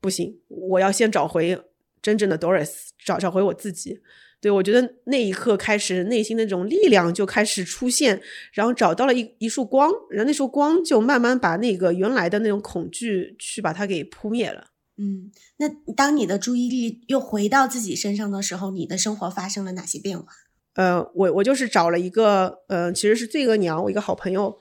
[0.00, 1.60] 不行，我要先找回
[2.00, 2.70] 真正的 Doris，
[3.04, 4.00] 找找回我自己。
[4.46, 8.22] 对，我觉得那一刻开始，内心的那种力量就开始出现，
[8.52, 14.68] 然后找到了一一束光，然后那束光就慢慢把那个原来的那种恐惧去把它给扑灭了。
[14.98, 20.26] 嗯，那当你的注意力又回到自己身上的时候，你的生活发生了哪些变化？
[20.74, 24.56] 呃，我我就是找了一个，呃，其实是罪恶娘，我一个好朋友，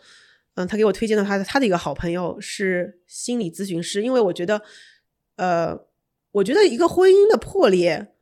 [0.55, 4.63] 嗯，他给我推荐的他的他的一个好朋友是心理咨询师，因为我觉得，
[5.35, 5.77] 呃，
[6.31, 8.13] 我觉得一个婚姻的破裂。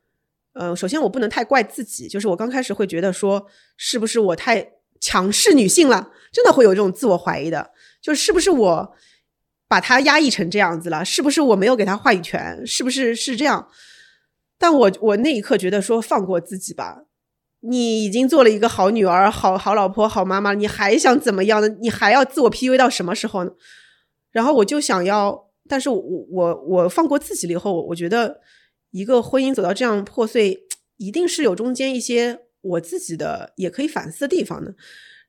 [0.54, 3.44] 呃，首先我不能太怪自己，就是我刚开始会觉得说，
[3.76, 4.64] 是不是我太
[5.00, 8.94] 强势女性了，真的会有这种自我怀疑的，就是不是我
[9.66, 13.68] 把她压抑成这样子了，是不是我没有给她话语权，是不是是这样？
[14.56, 17.02] 但我我那一刻觉得说，放过自己吧，
[17.58, 21.68] 你已经做了一个好女儿、好好老婆、好妈妈，你还想怎么样呢？
[21.80, 23.50] 你还要自我 PUA 到什么时候呢？
[24.30, 26.00] 然后我就想要，但是我
[26.30, 28.40] 我我放过自己了以后，我觉得。
[28.94, 30.68] 一个婚姻走到这样破碎，
[30.98, 34.72] 一定是有中间一些我自己的也可以反思的地方的。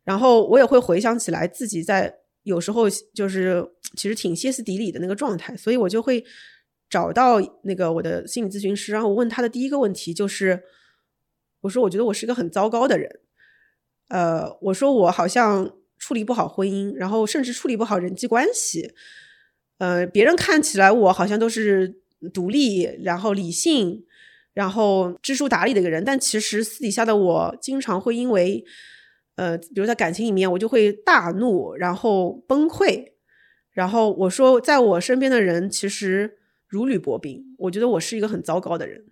[0.03, 6.24] 然后我也会回想起来自己在有时候就是其实挺歇斯底里的那个状态，所以我就会
[6.91, 10.61] 找到那个我的心理咨询师，然后我问他的第一个问题就是，
[11.61, 13.20] 我说我觉得我是一个很糟糕的人，
[14.09, 18.93] 呃，我说我好像处理不好婚姻，然后甚至处理不好人际关系，
[19.80, 22.04] 呃，别人看起来我好像都是。
[22.34, 24.03] 独立，然后理性，
[24.53, 28.63] 然后知书达理的一个人，但其实私底下的我经常会因为，
[29.36, 33.11] 呃，比如在感情里面，我就会大怒，然后崩溃，
[33.72, 36.38] 然后我说，在我身边的人其实
[36.68, 39.05] 如履薄冰，我觉得我是一个很糟糕的人，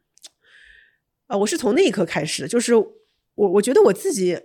[1.28, 2.96] 啊，我是从那一刻开始，就是我
[3.36, 4.40] 我觉得我自己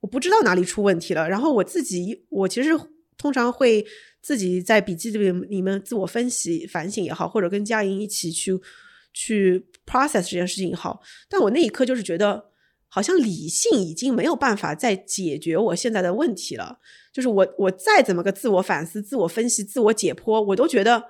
[0.00, 2.70] 我不知道哪里出问题了，然后我自己我其实
[3.16, 3.86] 通常会。
[4.22, 8.58] 自己在笔记里面里面自我分析、反省也好，或者跟佳莹一起去
[9.12, 12.50] 去 process 这件事情也好，但我那一刻就是觉得，
[12.88, 16.78] 好像理性已经没有办法再解决我现在的问题了。
[17.12, 21.02] 就是我我再怎么个自我反思、自我分析、自我解剖，我都觉得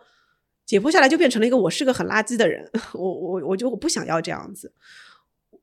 [0.65, 2.71] 解剖下来就变成了一个我是个很垃圾的人。
[2.95, 4.73] 我我我就我不想要这样子。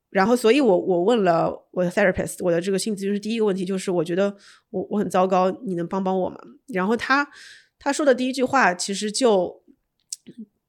[0.10, 4.34] 然后，所以我我问了我的 therapist，我的这个心理咨询师，第一个问题就是，我觉得
[4.70, 6.38] 我我很糟糕，你能帮帮我吗？
[6.68, 7.30] 然后他
[7.78, 9.62] 他说的第一句话其实就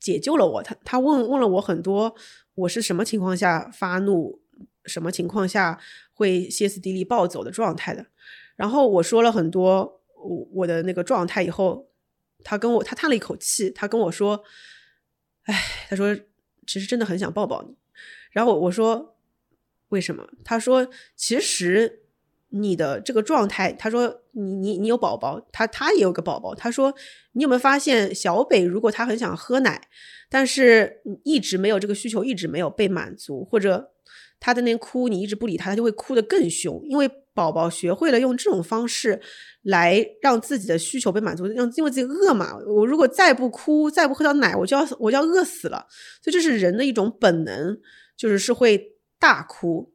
[0.00, 0.62] 解救了我。
[0.62, 2.12] 他他问问了我很多，
[2.56, 4.40] 我是什么情况下发怒，
[4.86, 5.78] 什么情况下
[6.12, 8.04] 会歇斯底里暴走的状态的。
[8.56, 11.86] 然后我说了很多我我的那个状态以后，
[12.42, 14.42] 他跟我他叹了一口气，他跟我说
[15.46, 15.54] ：“哎，
[15.88, 16.12] 他说
[16.66, 17.76] 其实真的很想抱抱你。”
[18.32, 19.14] 然后我说。
[19.88, 20.26] 为什么？
[20.44, 22.00] 他说：“其实
[22.50, 26.54] 你的这个状态，他说你你你有宝宝，他他也有个宝宝。
[26.54, 26.94] 他说
[27.32, 29.88] 你有没有发现，小北如果他很想喝奶，
[30.30, 33.92] 但是一直没有这个需求，一直没有被满足，或者
[34.40, 36.80] 他在那哭，你一直不理他，他就会哭得更凶。
[36.84, 39.20] 因为宝宝学会了用这种方式
[39.62, 42.58] 来让自己的需求被满足，让因为自己饿嘛。
[42.66, 45.86] 我如果再不哭，再不喝到奶，我就要我就要饿死了。
[46.22, 47.78] 所以这是人的一种本能，
[48.16, 49.92] 就是是会。”大哭，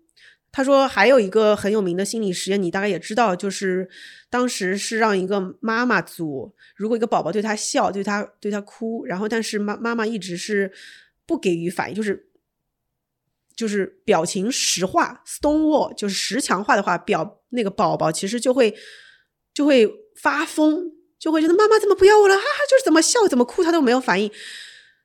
[0.52, 3.90] 他说还有一个很有名的心理实验，你大概也知道，就是
[4.30, 10.72] 当时是让一个妈妈组，如果一个宝宝对他笑，对他对他哭，然后但是妈妈妈一直是
[11.26, 12.28] 不给予反应，就是
[13.56, 18.76] 就是表情石化，stone wall，就是石墙化的话，表那个宝宝其实就会
[19.54, 19.90] 就会
[20.22, 24.30] 发疯，就会觉得妈妈怎么不要我了，哈哈，就是怎么笑怎么哭他都没有反应，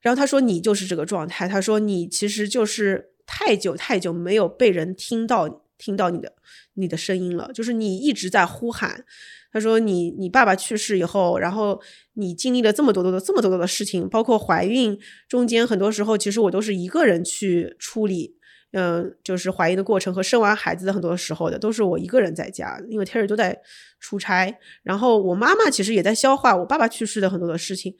[0.00, 3.12] 然后他说你就是这个状态，他说你其实就是。
[3.28, 6.32] 太久太久没有被人听到听到你的
[6.74, 9.04] 你的声音了，就是你一直在呼喊。
[9.52, 11.80] 他说你你爸爸去世以后，然后
[12.14, 14.98] 你经历了这么多多的这么多多的事情，包括怀孕
[15.28, 18.36] 中间，很多时候其实我都是一个人去处理，
[18.72, 23.58] 嗯，就是怀孕的过程和生完孩子的很多时候的都是我一个人在家，因为 Terry 都在
[24.00, 24.58] 出差。
[24.82, 27.94] 然后我妈妈其实也在消化我爸爸去世的很多的事情。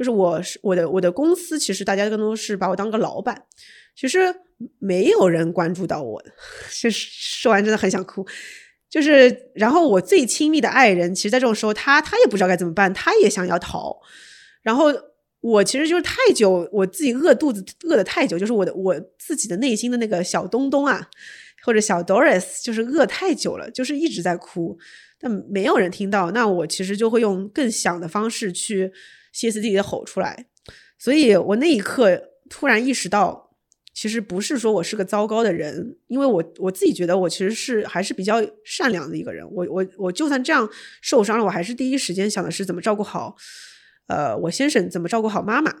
[0.00, 3.44] 就是我是我的我的公司，其实大家更多是把我当个老板，
[3.94, 4.34] 其实
[4.78, 6.30] 没有人关注到我的。
[6.72, 8.26] 就是说完真的很想哭。
[8.88, 13.94] 就是然后我最亲密的爱人，其实，在这种时候，他他也不知道该怎么办，他也想要逃。
[14.62, 14.86] 然后
[15.42, 21.10] 我其实就是太久，我自己饿肚子饿的太久，就是我的我自己的内心的那个小东东啊，
[21.62, 24.78] 或者小 Doris，就是饿太久了，就是一直在哭。
[25.18, 28.90] 但没有人听到，那我其实就会用更响的方式去
[29.32, 30.46] 歇斯底里的吼出来。
[30.98, 33.50] 所以我那一刻突然意识到，
[33.94, 39.46] 其实不是说我是个糟糕的人，因为我我自己觉得我其实是还是比较善良的一个人。
[39.50, 40.68] 我我我就算这样
[41.00, 43.34] 受伤了，我还是第一时间想的是怎么照顾好，
[44.08, 45.74] 呃，我先生怎么照顾好妈妈。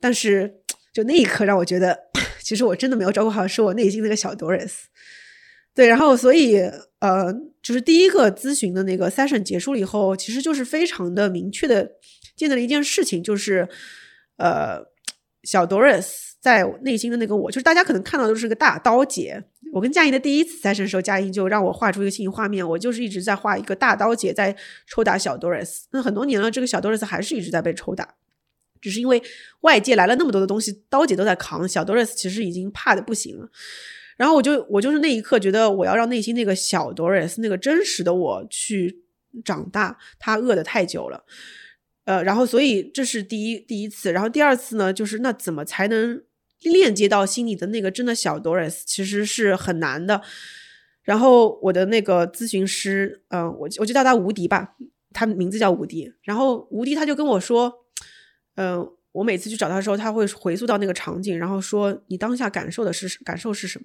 [0.00, 0.60] 但是
[0.92, 1.98] 就那一刻让我觉得，
[2.42, 4.72] 其实我真的没有照顾好，是我内心那个小 Doris。
[5.74, 6.58] 对，然后所以
[6.98, 11.92] 呃，就是第一个咨询的那个 session 结束了以后，其实就是非常的明确的
[12.36, 13.68] 见到了一件事情，就是
[14.36, 14.82] 呃，
[15.44, 19.44] 小 Doris 在内心的那个我，就是大家可能看到都是个大刀姐。
[19.72, 24.54] 我跟佳怡的第一次 session 时候，佳怡就让我画出一个心理画面，我就是一直在画一个大刀姐在
[24.86, 25.84] 抽打小 Doris。
[25.92, 28.16] 那很多年了，这个小 Doris 还是一直在被抽打，
[28.82, 29.22] 只是因为
[29.62, 33.48] 外界来了那么多的东西，刀姐都在扛，小 Doris 其实已经怕的不行了。
[34.18, 39.02] 然后我就我就是那一刻觉得我要让内心那个小 Doris 那个真实的我去
[39.42, 41.24] 长大，他饿的太久了，
[42.04, 46.22] 呃，然后所以这是第一第一次，然后第二次呢，就是那怎么才能
[46.60, 50.22] 链接到心里的那个真的小 Doris，其实是很难的。
[51.02, 54.74] 然后我的那个咨询师，嗯，我我就叫他无敌吧，
[55.12, 56.12] 他名字叫无敌。
[56.22, 57.72] 然后无敌他就跟我说，
[58.56, 58.92] 嗯。
[59.12, 63.84] 我每次去找他的时候，他会回溯到那个场景，然后说：“你当下感受的是感受是什么？”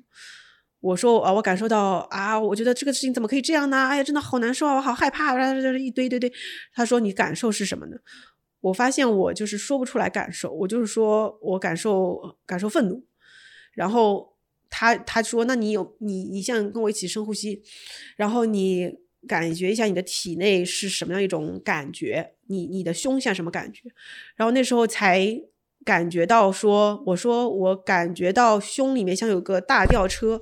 [0.79, 3.87] 我说：“啊，我感受到啊，我觉得这个事情怎么可以这样呢？
[3.87, 5.33] 哎呀，真的好难受啊，我好害怕。”
[5.77, 6.31] 一堆堆堆。
[6.73, 7.97] 他说：“你感受是什么呢？”
[8.61, 13.03] 我发现我就是说不出来感受，我就是说我感受感受愤怒。
[13.73, 14.35] 然后
[14.69, 17.63] 他他说：“那你有你你像跟我一起深呼吸，
[18.15, 22.35] 然后你。”感觉一下你的体内是什么样一种感觉？
[22.45, 23.81] 你你的胸像什么感觉？
[24.37, 25.27] 然后那时候才
[25.83, 30.39] 感觉到说，我说我感觉到胸里面像有个大吊车，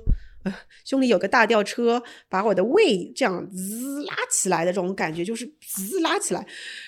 [0.84, 6.46] 胸里有个大吊车把我的胃这样滋拉起来的这种感觉，就是滋拉起来。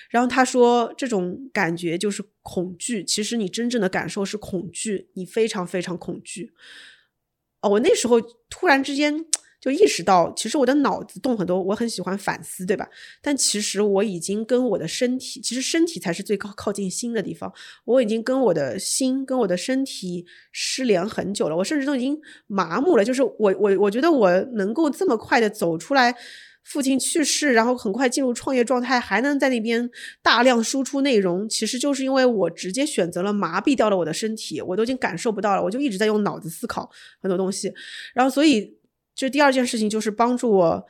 [0.09, 6.51] 然后他说这种感觉就是恐惧，其实你真正的感受是恐惧，你非常非常恐惧。
[7.61, 9.25] 哦，我那时候突然之间。
[9.61, 12.87] 就意识到，其实我的脑子动很多，我很喜欢反思，对吧？
[13.21, 17.51] 但其实我已经跟我的身体，其实身体才是最靠靠近心的地方。
[17.83, 23.03] 我已经跟我的心、跟我的身体失联很久了，我甚至都已经麻木了。
[23.03, 26.15] 就是我，我，我觉得我能够这么快的走出来，
[26.63, 29.89] 父亲去世，然后很快进入创业状态，还能在那边
[30.21, 36.89] 大量输出内容，其实就是因为我直接选择了麻痹掉了我的身体，我都已经感受不到了，我就一直在用脑子思考
[37.21, 37.73] 很多东西，
[38.13, 38.78] 然后所以。
[39.19, 40.85] 这第二件事情就是帮助我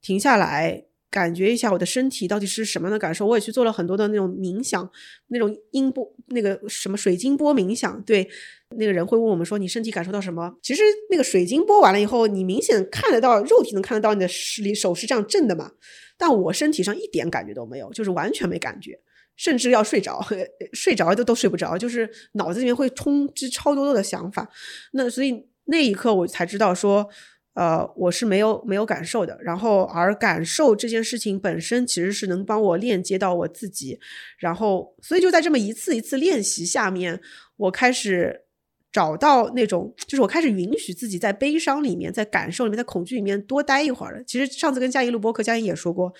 [0.00, 3.26] 停下来，感觉一下我的身体到底是什么样的感受。
[3.26, 4.88] 我也去做了很多的那种冥想，
[5.26, 8.00] 那种音波，那个什么水晶波冥想。
[8.04, 8.28] 对，
[8.76, 15.72] 那个人会问我们说：“你身体感受到什么？”其实那个水晶波完了以后，你明显看得到，肉体能看得到你的手里手是这样震的嘛？
[16.16, 18.96] 但我身体上一点感觉都没有，就是完全没感觉，
[19.34, 20.24] 甚至要睡着，
[20.72, 24.48] 睡着都都睡不着，就是脑子里面会充斥超多多的想法。
[24.92, 27.10] 那所以那一刻我才知道说。
[27.54, 34.00] 呃，我是没有没有感受的，然后而感受这件事情本身其实是能帮我链接到我自己，
[34.38, 37.20] 然后所以就在这么一次一次练习下面，
[37.56, 38.44] 我开始
[38.90, 44.24] 找到那种，就是我开始允许自己在悲伤里面，在感受里面，在恐惧里面多待一会儿。
[44.26, 46.14] 其实上次跟佳怡录播客，佳怡也说过，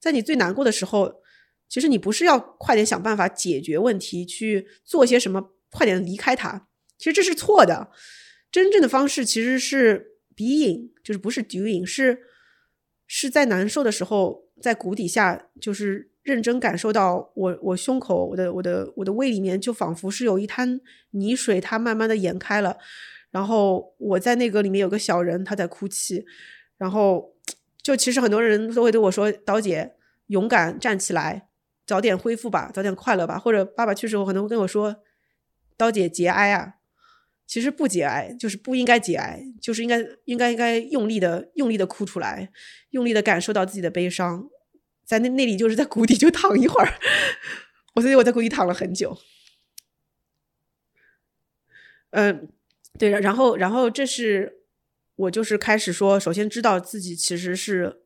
[0.00, 1.16] 在你最难过的时候，
[1.68, 7.90] 其实你不是要快点想办法解决问题，去做些什么，快点离开它，其实这是错的。
[8.50, 10.11] 真正的方式其实是。
[10.36, 12.20] Being 就是不是 doing，是
[13.06, 20.80] 是在难受的时候，在谷底下，就是认真感受到我我胸口我的我的我的胃里面就仿佛是有一滩
[21.10, 22.78] 泥水，它慢慢的延开了，
[23.30, 26.24] 然后我在那个里面有个小人，他在哭泣，
[26.78, 27.34] 然后
[27.82, 29.94] 就其实很多人都会对我说：“刀姐，
[30.28, 31.48] 勇敢站起来，
[31.86, 34.96] 早点恢复吧，早点快乐吧。”或者爸爸去世后可能会跟我说
[35.76, 36.74] ：“刀姐节哀啊。”
[37.46, 42.50] 其实不节哀，就是不应该节哀，就是应该应该应该用力的用力的哭出来，
[42.90, 44.48] 用力的感受到自己的悲伤，
[45.04, 46.88] 在那那里就是在谷底就躺一会儿，
[47.96, 49.18] 我所以我在谷底躺了很久。
[52.10, 52.48] 嗯，
[52.98, 54.60] 对，然后然后这是
[55.16, 58.02] 我就是开始说，首先知道自己其实是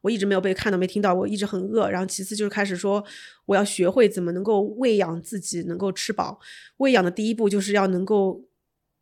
[0.00, 1.90] 我一直没有被看到、没听到，我一直很饿。
[1.90, 3.04] 然后其次就是开始说，
[3.44, 6.40] 我要学会怎么能够喂养自己，能够吃饱。
[6.78, 8.47] 喂养的第一步就是要能够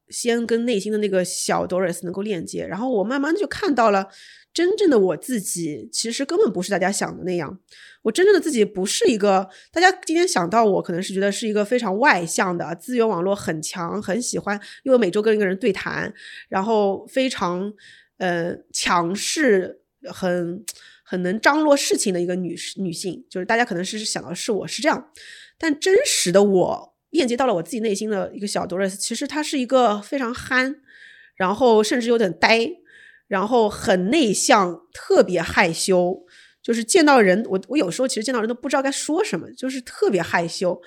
[0.08, 2.66] 先跟内心的那个小 Doris 能够链接。
[2.66, 4.08] 然后我慢慢的就看到了，
[4.52, 7.58] 真正的我自己其实根本不是大家想的那样。
[8.02, 16.12] 我真正的自己不是一个大家今天想到我，可能是觉得是一个非常外向的，资源网络很强，很喜欢，因为每周跟一个人对谈，
[16.48, 17.72] 然后非常
[18.18, 19.82] 呃强势。
[20.08, 20.64] 很
[21.02, 25.10] 很能张罗事情的一个女女性，就是大家可能是想到是我是这样，
[25.58, 30.82] 但真实的我链接到了我自己内心的一个小 Doris，其实她是一个非常憨，
[31.36, 32.70] 然后甚至有点呆，
[33.28, 36.24] 然后很内向，特别害羞，
[36.62, 40.80] 就是见到人，我我有时候其实见到人都不知道该说什么，就是特别害羞，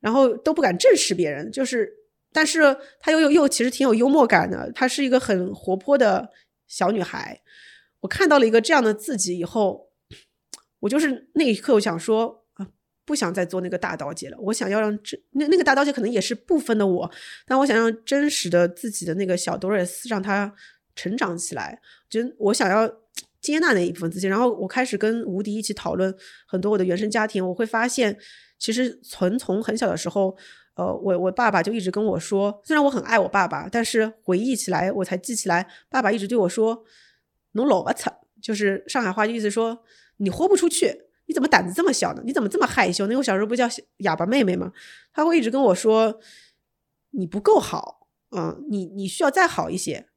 [0.00, 1.90] 然后都不敢正视别人，就是，
[2.32, 6.30] 但是她又又又其实挺有幽默感的，她是一个很活泼的
[6.66, 7.40] 小女孩。
[8.00, 9.90] 我看到了一个这样的自己以后，
[10.80, 12.39] 我就是那一刻，我想说，
[13.10, 14.36] 不想再做那个大刀姐了。
[14.38, 17.10] 我想要让真那那个大刀姐可能也是部分的我，
[17.44, 20.54] 但我想让真实的自己的那个小 Doris 让她
[20.94, 21.80] 成长起来。
[22.08, 22.88] 就我想要
[23.40, 24.28] 接纳那一部分自己。
[24.28, 26.14] 然后我开始跟吴迪一起讨论
[26.46, 28.16] 很多我的原生家庭，我会发现，
[28.56, 30.36] 其实从从很小的时候，
[30.76, 36.84] 呃，我我爸爸就一直跟我说，虽然我很爱我爸爸，但是回忆起来，我才记起来，爸爸一直对我说。
[37.54, 38.08] 侬老不出，
[38.40, 39.82] 就是上海话的意思，说
[40.18, 42.22] 你豁不出去，你怎么胆子这么小呢？
[42.26, 43.06] 你怎么这么害羞？
[43.06, 43.68] 那我小时候不叫
[43.98, 44.72] 哑巴妹妹吗？
[45.12, 46.20] 他会一直跟我说
[47.10, 50.08] 你不够好，嗯，你你需要再好一些。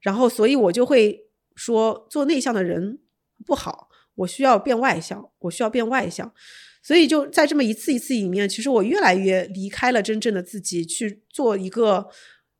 [0.00, 3.00] 然后，所以我就会说做内向的人
[3.44, 6.32] 不好，我需要变外向，我需要变外向。
[6.80, 12.08] 所以就在这么一次一次里面，其实我越来越离开了真正的自己，去做一个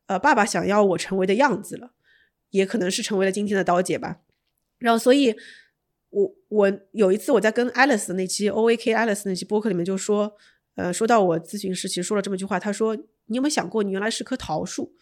[0.06, 1.92] 呃爸爸想要我成为的样子了。
[2.50, 4.18] 也可能是成为了今天的刀姐吧，
[4.78, 5.34] 然后，所以，
[6.12, 10.30] 我我有一次我在跟 Alice 那期 O A K Alice 那期播客里面就说，
[10.76, 12.94] 呃，说到我咨询师其实说了这么一句话，他说
[13.26, 14.94] ：“你有没有想过，你原来是棵桃树，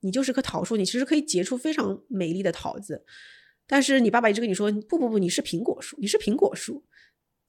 [0.00, 3.04] 你就是棵桃树，你其实可以结出非常美丽的桃子，
[3.68, 6.84] 但是你爸爸一直跟你说，不不不，你是苹果树，你是苹果树，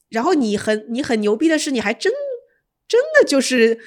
[0.10, 2.14] 然后你很你很牛逼的是，你还真
[2.88, 3.80] 真的就是。”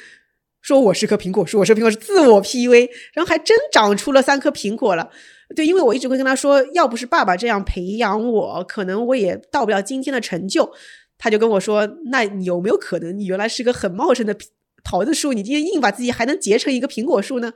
[0.63, 5.11] 说我是棵苹果树，我是苹果是自我 PUA，然后还真长出了三颗苹果了。
[5.55, 10.73] 对，因为我一直会跟他说，要不是爸爸这样培养我，可能我也到不了今天的成就。
[11.19, 14.37] 他就跟我说，那你有没有可能你原来是个很茂盛的
[14.83, 17.53] 桃子树，你今天硬把自己还能结成一个苹果树呢？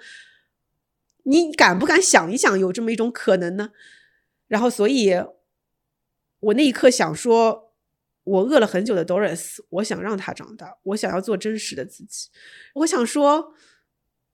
[1.25, 3.71] 你敢不敢想一想，有这么一种可能呢？
[4.49, 5.15] 然后，所以
[6.41, 7.65] 我那一刻想说。
[8.27, 12.29] 我饿了很久的 Doris，我想让他长大，我想要做真实的自己。
[12.75, 13.55] 我想说，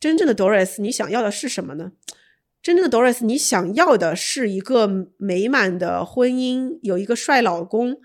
[0.01, 1.93] 真正的 Doris，你想要的是什么呢？
[2.63, 4.89] 真正的 Doris，你想要的是一个
[5.19, 7.97] 美满的婚姻，有一个帅老公，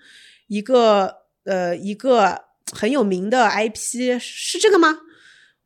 [0.48, 2.42] 一个呃一个
[2.72, 4.98] 很有名的 IP，是这个吗？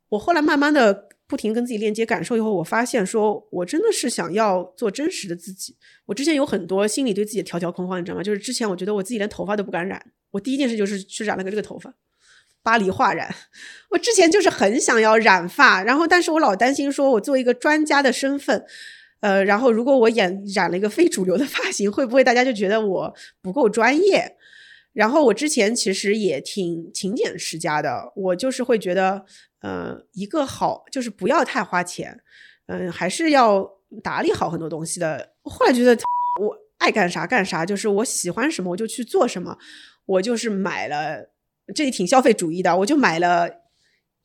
[0.09, 1.09] 我后来慢慢的。
[1.25, 5.75] 不停跟自己链接感受以后，我发现说，我真的是想要做真实的自己。
[6.05, 8.21] 我之前有很多心里对自己的条条框框，你知道吗？
[8.21, 11.91] 就是之前我觉得我自己连头发都不敢染，我第一件事就是去染了个这个头发，
[12.63, 13.35] 巴黎化染。
[13.89, 18.65] 我之前就是很想要染发，然后但是我老担心说，我作为一个专家的身份，
[19.19, 24.35] 呃，然后如果我演染了一个非主流的发型，会不会大家就觉得我不够专业？
[24.93, 29.25] 然后我之前其实也挺勤俭持家的，我就是会觉得。
[29.63, 32.19] 呃，一个好就是不要太花钱，
[32.67, 33.65] 嗯，还是要
[34.03, 35.29] 打理好很多东西的。
[35.43, 35.97] 后来觉得
[36.41, 39.57] 我爱干啥干啥，就是我喜欢什么我就去做什么。
[40.05, 41.29] 我就是买了，
[41.73, 43.47] 这里挺消费主义的，我就买了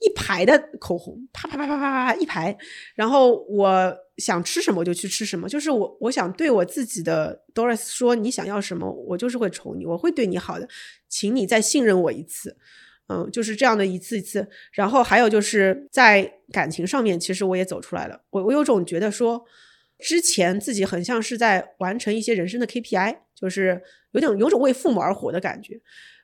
[0.01, 2.57] 一排的口红，啪啪啪啪啪啪一排。
[2.95, 10.69] 然后我想吃什么我就去吃什么，就是我我想对我自己的 Doris 说，你想要什么，我就是会宠你，我会对你好的，
[11.09, 12.57] 请你再信任我一次。
[13.11, 18.21] 嗯，就是这样的一次一次，然后还有就是在感情上面，其实我也走出来了。
[18.29, 19.43] 我我有种觉得说，
[19.99, 23.83] 之前自己很像是在完成一些人生的 KPI，就是
[24.13, 25.81] 有点有种为父母而活的感觉。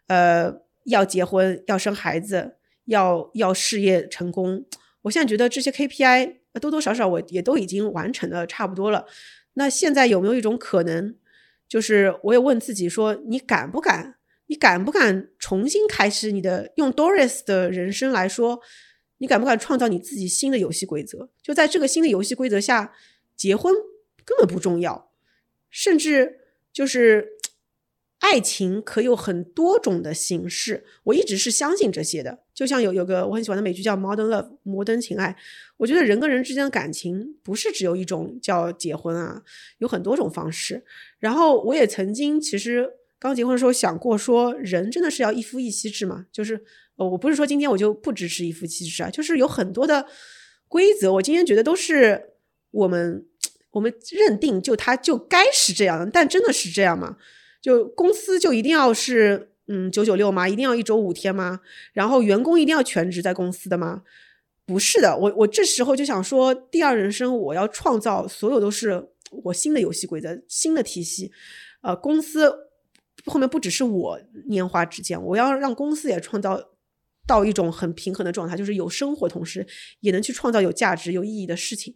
[0.09, 0.53] 呃，
[0.85, 2.57] 要结婚，要生孩子，
[2.87, 4.65] 要要事业成功。
[5.03, 9.07] 我现在觉得这些 KPI 多多少少我也都已经完成的差不多了。
[9.55, 11.15] 那现在有没有一种可能，
[11.69, 14.17] 就是我也问自己说，你敢不敢？
[14.47, 18.61] 你敢不敢重新开始你的用 Doris 的人生来说？
[19.19, 21.31] 你敢不敢创造你自己新的游戏规则？
[21.43, 22.93] 就在这个新的游戏规则下，
[23.37, 23.73] 结婚
[24.25, 25.11] 根本不重要，
[25.71, 26.41] 甚至
[26.73, 27.34] 就是
[28.25, 30.83] 爱情可有很多种的形式。
[31.03, 35.37] 我一直是相信这些的，就像有有个我很喜欢的美剧叫《Modern Love》摩登情爱，
[35.77, 39.43] 我觉得人跟人之间的感情不是只有一种叫结婚啊，
[39.77, 40.83] 有很多种方式。
[41.19, 46.25] 然后我也曾经其实刚结婚的时候想过，说人真的是要一夫一妻制嘛？
[46.33, 46.65] 就是，
[46.97, 50.07] 我不是说今天我就不支持一夫一妻制啊，就是有很多的
[50.67, 52.31] 规则，我今天觉得都是
[52.71, 53.27] 我们
[53.73, 57.19] 我们认定就它就该是这样的，但真的是这样吗？
[57.65, 59.53] 就公司就一定要是？
[59.67, 60.47] 嗯，九九六吗？
[60.47, 61.61] 一定要一周五天吗？
[61.95, 64.03] 然后员工一定要全职在公司的吗？
[64.67, 69.09] 不是的，我我这时候就想说，第二人生我要创造所有都是
[69.45, 71.33] 我新的游戏规则、新的体系。
[71.81, 72.69] 呃，公司
[73.25, 76.61] 后面不只是我拈花指尖，我要让公司也创造
[77.27, 79.67] 到一种很平衡的状态，就是有生活，同时
[80.01, 81.95] 也能去创造有价值、有意义的事情。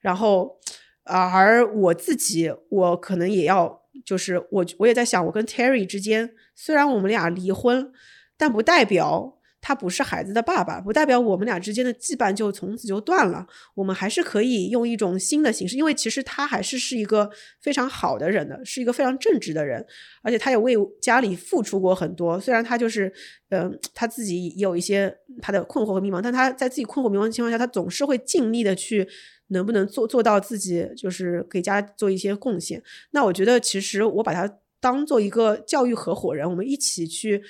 [0.00, 0.58] 然后，
[1.04, 3.79] 而我自己，我可能也要。
[4.04, 7.92] 就是我，我也在想，我跟 Terry 之间，虽然我们俩离婚，
[8.36, 13.46] 但不代表他不是孩子的爸爸，不代表我们俩之间的羁绊就从此就断了。
[13.74, 17.30] 我们还是可以用一种新的形式，因为其实他还是是一个
[17.60, 19.84] 非常好的人的，是一个非常正直的人，
[20.22, 22.40] 而且他也为家里付出过很多。
[22.40, 23.12] 虽然他就是，
[23.50, 29.06] 嗯，他自己也有一些他的困惑和迷茫，但他在自己困惑迷茫的情况下，他总是会尽力的去。
[29.50, 32.82] 能不能做做到自己就是给家做一些贡献？
[33.10, 37.42] 那我觉得其实我把他当做一个教育合伙人，我们一起去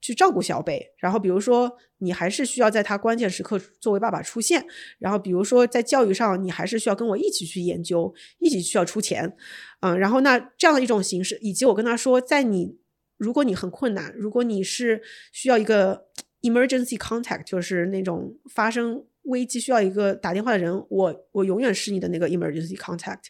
[0.00, 0.92] 去照顾小北。
[0.98, 4.64] 然后比如说你还是需要在他关键时刻作为爸爸出现。
[4.98, 9.36] 然后比如说在教育上，你还是需要跟我一起去研究，一起需要出钱。
[9.80, 12.78] 嗯，然后那这样的一种形式，以及我跟他说，在你
[13.16, 16.06] 如果你很困难，如果你是需要一个
[16.42, 19.04] emergency contact，就是那种发生。
[19.22, 23.24] 危机需要一个打电话的人，我我永远是你的那个 emergency contact。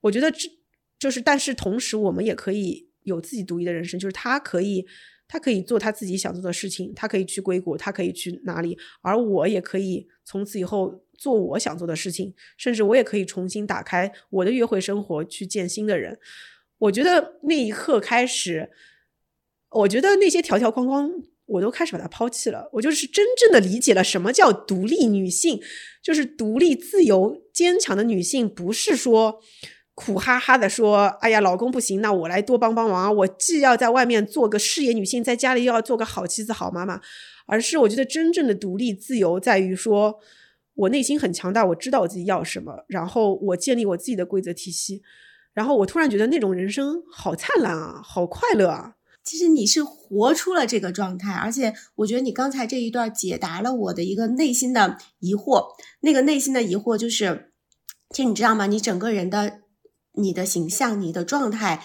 [0.00, 0.48] 我觉得这
[0.98, 4.86] 就是，但是同时我们也可以有自己独立的人生，就是他可以
[5.28, 16.18] 他可以做他自己想做的事情，他可以去硅谷，他可以去哪里，而我也可以从此以后做我想做的事情，甚至我也可以重新打开我的约会生活，去见新的人。
[16.78, 18.70] 我觉得那一刻开始，
[19.70, 21.10] 我觉得那些条条框框。
[21.46, 25.60] 我都开始把它抛弃了，我就是真正的理解了什么叫独立女性，
[26.02, 29.40] 就是独立、自由、坚强的女性，不是说
[29.94, 37.00] 苦哈哈的说，哎呀，老公不行，那我来多帮帮忙，我既要在外面做个事业女性，在家里又要做个好妻子、好妈妈，
[37.46, 40.18] 而是我觉得真正的独立、自由在于说，
[40.74, 45.00] 我内心很强大，我知道我自己要什么，然后我建立我自己的规则体系，
[45.54, 48.95] 然后我突然觉得那种人生好灿烂啊，好快乐啊。
[49.26, 55.66] 其实你是活出了这个状态，而且我觉得你刚才这一段解答了我的一个内心的疑惑。
[56.00, 57.50] 那个内心的疑惑就是，
[58.10, 58.68] 其实你知道吗？
[58.68, 59.58] 你整个人的、
[60.14, 61.82] 你的形象、你的状态，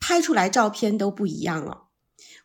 [0.00, 1.88] 拍出来照片都不一样了。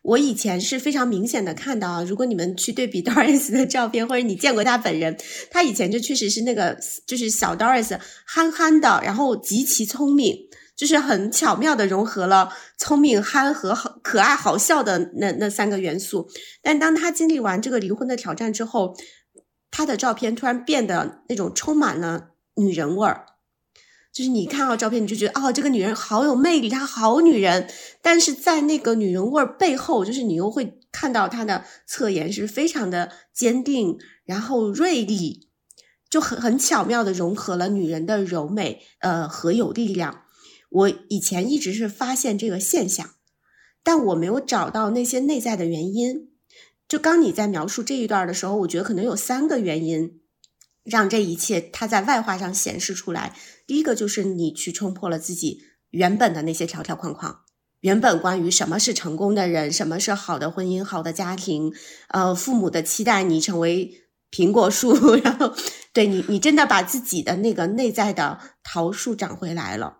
[0.02, 5.18] 我以前是非常明显的看到啊，如果你们去对比 Doris 的照片，或者你见过他本人，
[5.50, 10.36] 他以前就确实是那个就是小 Doris，憨憨的，然后极其聪明。
[10.78, 16.30] 就是很巧妙的融合了聪明、憨和好可爱、好笑的那那三个元素。
[16.62, 18.96] 但当他经历完这个离婚的挑战之后，
[19.72, 23.26] 他的照片突然变得那种充满了女人味儿。
[24.12, 27.68] 就是你看到照片，你就觉得哦，这个女人好有魅力，她好女人。
[28.00, 35.48] 但是在那个女人味儿背后，就是你又会看到她的侧颜是非常的坚定，然后锐利，
[36.08, 40.22] 就很很巧妙的融合了女人的柔美，呃和有力量。
[40.68, 43.14] 我以前一直是发现这个现象，
[43.82, 46.30] 但我没有找到那些内在的原因。
[46.86, 50.20] 就刚你在描述这一段的时候，我觉得可能有三个原因
[50.84, 53.36] 让这一切它在外化上显示出来。
[53.66, 55.60] 第一个就是你去冲破了自己
[55.90, 57.40] 原本的那些条条框框，
[57.80, 61.72] 原本关于什么是成功的人，什么是好的婚姻、好的家庭，
[62.08, 65.54] 呃，父母的期待你成为苹果树， 然后
[65.92, 69.98] 对你，你真的把自己的那个内在的桃树长回来了。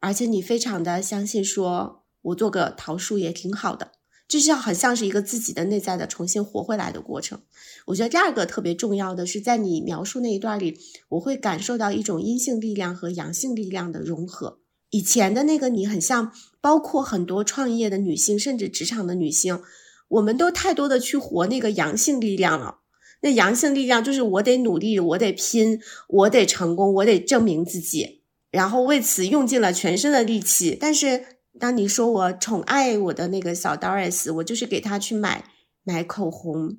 [0.00, 3.92] 而且你非常的相信，说我做个桃树也挺好的，
[4.28, 7.40] 这是很像是一个自己的内在的重新活回来的过程。
[7.86, 10.78] 我觉得第二个特别重要的是，在你描述那一段里，
[11.10, 14.58] 我会感受到一种阴性力量和阳性力量的融合。
[14.90, 19.60] 以前的那个你很像，包括很多创业的女性，甚至职场的女性，
[20.08, 22.78] 我们都太多的去活那个阳性力量了。
[23.22, 28.22] 那阳性力量就是我得努力，我得拼，我得成功，我得证明自己。
[28.50, 31.24] 然后为此用尽了全身的力气，但是
[31.58, 35.44] 当你说我宠爱我的那个小 Doris，我就是给他去买
[35.84, 36.78] 买口红，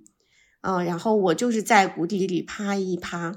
[0.62, 3.36] 嗯，然后我就是在谷底里趴一趴，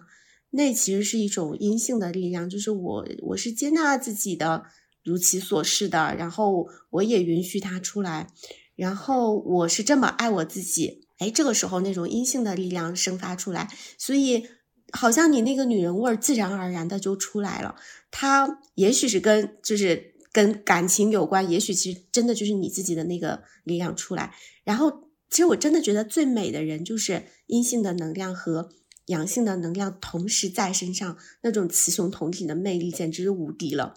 [0.50, 4.64] 那其实是一种阴性的力量，就是我我是接纳自己的
[5.04, 8.28] 如其所是的，然后我也允许他出来，
[8.76, 14.46] 然后我是这么爱我自己，哎，这个时候那种阴性的力量生发出来，所以
[14.92, 17.76] 好像你那个女人味自然而然的就出来了。
[18.10, 24.34] 它也许是跟就是跟感情有关，也许其实真的就是你自己的那个力量出来。
[24.64, 28.70] 然后，其实我真的觉得最美的人就是阴性的能量和
[29.06, 33.94] 阳性的能量同时在身上，那种雌雄同体的魅力简直是无敌了。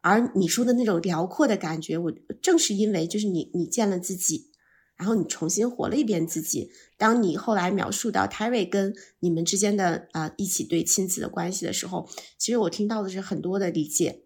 [0.00, 2.12] 而你说的那种辽阔的感觉，我
[2.42, 4.50] 正是因为就是你你见了自己。
[4.96, 6.70] 然后你重新活了一遍自己。
[6.96, 14.22] 当你后来描述到 Terry 跟你们之间的啊一起对亲子的关系的时候，其实我听到的是很多的理解、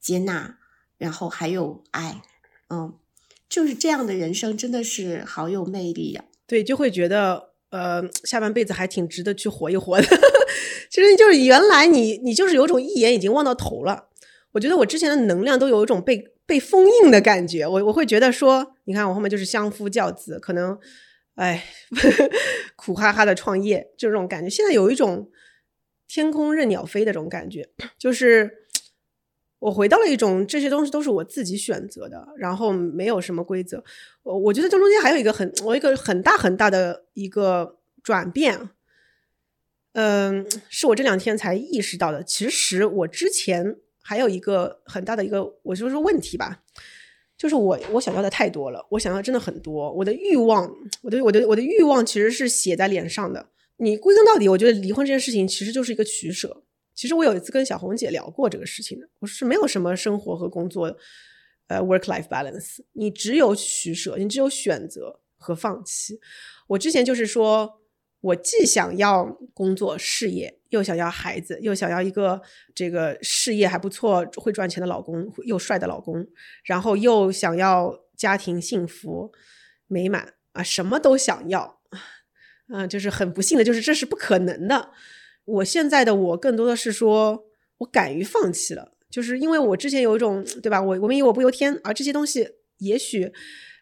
[0.00, 0.58] 接纳，
[0.96, 2.22] 然后还有爱。
[2.68, 2.94] 嗯，
[3.48, 6.24] 就是这样的人生真的是好有魅力呀。
[6.46, 10.06] 对，就会觉得呃下半辈子还挺值得去活一活的。
[10.90, 14.08] 其实就是原来你你就是有种一眼已经望到头了。
[14.52, 16.32] 我觉得我之前的能量都有一种被。
[16.48, 20.78] 被封印的感觉，我我会觉得说，你看我后面就是相夫教子，可能，
[21.34, 21.62] 哎，
[22.74, 24.48] 苦哈哈的创业，就这种感觉。
[24.48, 25.30] 现在有一种
[26.06, 27.68] 天空任鸟飞的这种感觉，
[27.98, 28.64] 就是
[29.60, 33.84] 我回到了一种这些东西都是我自己选择的，然后没有什么规则。
[34.22, 38.70] 我我觉得这中间还有一个很我一个很大很大的一个转变，
[39.92, 42.24] 嗯，是我这两天才意识到的。
[42.24, 43.76] 其实我之前。
[44.08, 46.62] 还有一个很大的一个，我就是说问题吧，
[47.36, 53.50] 就是我我想要的太多了，我想要真的很多，我的欲望，我的我的我的欲望其实是写在脸上的。
[53.76, 56.64] 你归根到底，我觉得离婚这件事情其实就是一个取舍。
[56.94, 60.96] 其实我有一次跟小红姐聊过这个事情的，我是没有什么生活和工作，
[61.66, 66.18] 呃，work life balance，你只有取舍，你只有选择和放弃。
[66.68, 67.77] 我之前就是说。
[68.20, 72.42] 我既想要工作事业，又想要孩子，又想要一个
[72.74, 76.26] 这个事业还不错、会赚钱的老公，又帅的老公，
[76.64, 79.32] 然后又想要家庭幸福
[79.86, 81.80] 美满啊，什么都想要，
[82.72, 84.90] 嗯，就是很不幸的，就是这是不可能的。
[85.44, 87.44] 我现在的我更多的是说，
[87.78, 92.48] 我敢于放弃了，就是因为我之前有一种对吧，我我们以我不由天，而这些东西
[92.78, 93.32] 也许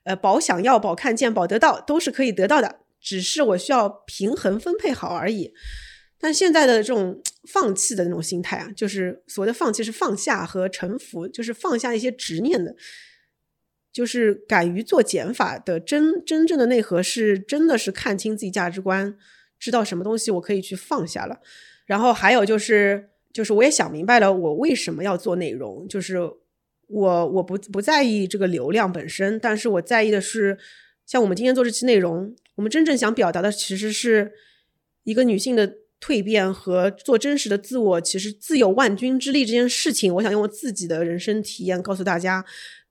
[0.05, 2.81] 呃，保想要、保看见、保得到，都是可以得到的。
[3.01, 5.53] 只是我需要平衡分配好而已，
[6.19, 12.75] 但现在的这种放弃的那种心态啊，就是所谓的放弃是放下和臣服，就是放下一些执念的，
[13.93, 19.17] 就是敢于做减法的真真正的内核是真的是看清自己价值观，
[19.59, 21.41] 知道什么东西我可以去放下了。
[21.85, 26.19] 然后还有就是就是我也想明白了，我为什么要做内容，就是
[26.89, 30.59] 我我不不在意这个流量本身，但是我在意的是。
[31.07, 34.33] 像我们今天做这期内容，我们真正想表达的其实是
[35.05, 40.13] 一个女性的蜕变和做真实的自我，其实自有万钧之力这件事情。
[40.17, 42.45] 我想用我自己的人生体验告诉大家：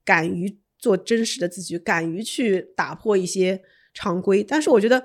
[0.05, 3.61] 敢于做真实的自己，敢于去打破一些
[3.93, 4.41] 常规。
[4.41, 5.03] 但是我觉得，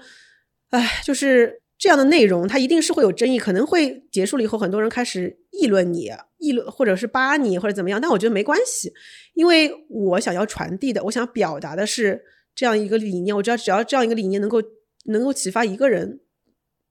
[0.68, 8.00] 哎，就是这样的内容，它一定是会有争议，可能会结束了以后，很多人开始议论你，议论或者是扒你或者怎么样。
[8.00, 8.92] 但我觉得没关系，
[9.34, 12.24] 因为我想要传递的，我想表达的是。
[12.55, 14.62] 这样一个理念，我知道，只要这样一个理念能够
[15.05, 16.20] 能够启发一个人，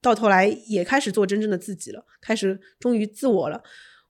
[0.01, 3.61] 到头来也开始做真正的自己了，开始忠于自我了，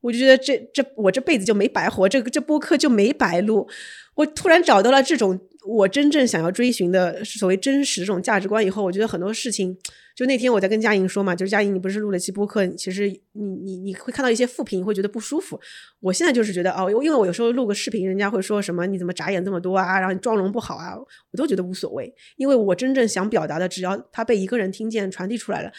[0.02, 3.68] 我就觉得这这我这辈子就没白活，这个这播客就没白录。
[4.16, 5.40] 我突然找到了这种
[5.70, 9.78] 我真正想要追寻的所谓真实这种价值观以后，我觉得很多事情。
[10.16, 15.58] 就那天我在跟佳莹说嘛，就是佳莹，你不是录了期播客，其实你你你会看到一些负评，你会觉得不舒服。
[16.02, 25.72] 我现在就是觉得哦，因为我有时候录个视频，人家会说什么你怎么眨眼这么多啊，然后你妆容不好啊，我都觉得无所谓，因为我真正想表达的，只要他被一个人听见，传递出来了，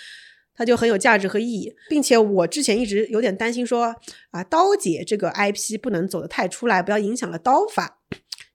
[0.54, 1.74] 他就很有价值和意义。
[1.90, 3.94] 并且我之前一直有点担心说
[4.30, 7.98] 啊，刀姐这个 IP 不能走得太出来，不要影响了刀法。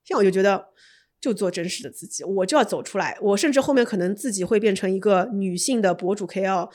[0.03, 0.69] 现在我就觉得。
[1.21, 3.17] 就做真实的自己，我就要走出来。
[3.21, 6.69] 我甚至后面可能自己会变成一个女性的博主 KOL，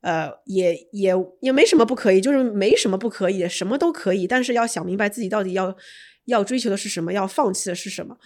[0.00, 4.26] 呃，也也也没什么不可以，就是没什么不可以，什么都可以。
[4.26, 5.76] 但是要想明白自己到底要
[6.24, 8.16] 要追求的是什么，要放弃的是什么。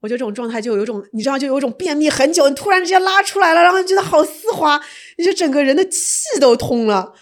[0.00, 4.80] 我觉得这种状态就有种，你知道，就有种便秘很久，你突然之间拉出来了，然后觉得好丝滑，
[5.18, 7.12] 你就整个人的气都通了。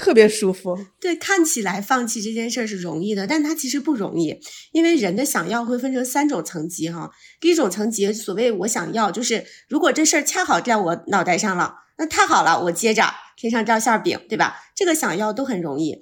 [0.00, 4.40] 特别舒服，对，看起来放弃这件事儿是容易的，但它其实不容易，
[4.72, 7.10] 因为人的想要会分成三种层级哈。
[7.38, 13.04] 第一种层级，所谓我想要，就是如果这事儿恰好掉我脑袋上了，那太好了，我接着
[13.36, 14.56] 天上掉馅饼，对吧？
[14.74, 15.98] 这个想要都很容易。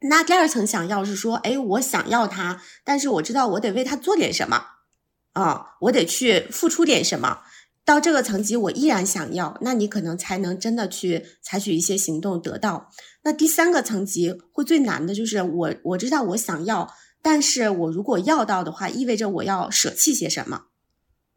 [0.00, 4.64] 那第二层想要是说，哎，我想要它，但是我知道我得为它做点什么
[5.34, 7.40] 啊，我得去付出点什么。
[7.84, 12.90] 到这个层级，我依然想要，那你可能才能真的去采取一些行动得到。
[13.28, 20.68] 那第三个层级会最难的就是我我知道我想要，但是我如果要到的话，意味着我要舍弃些什么，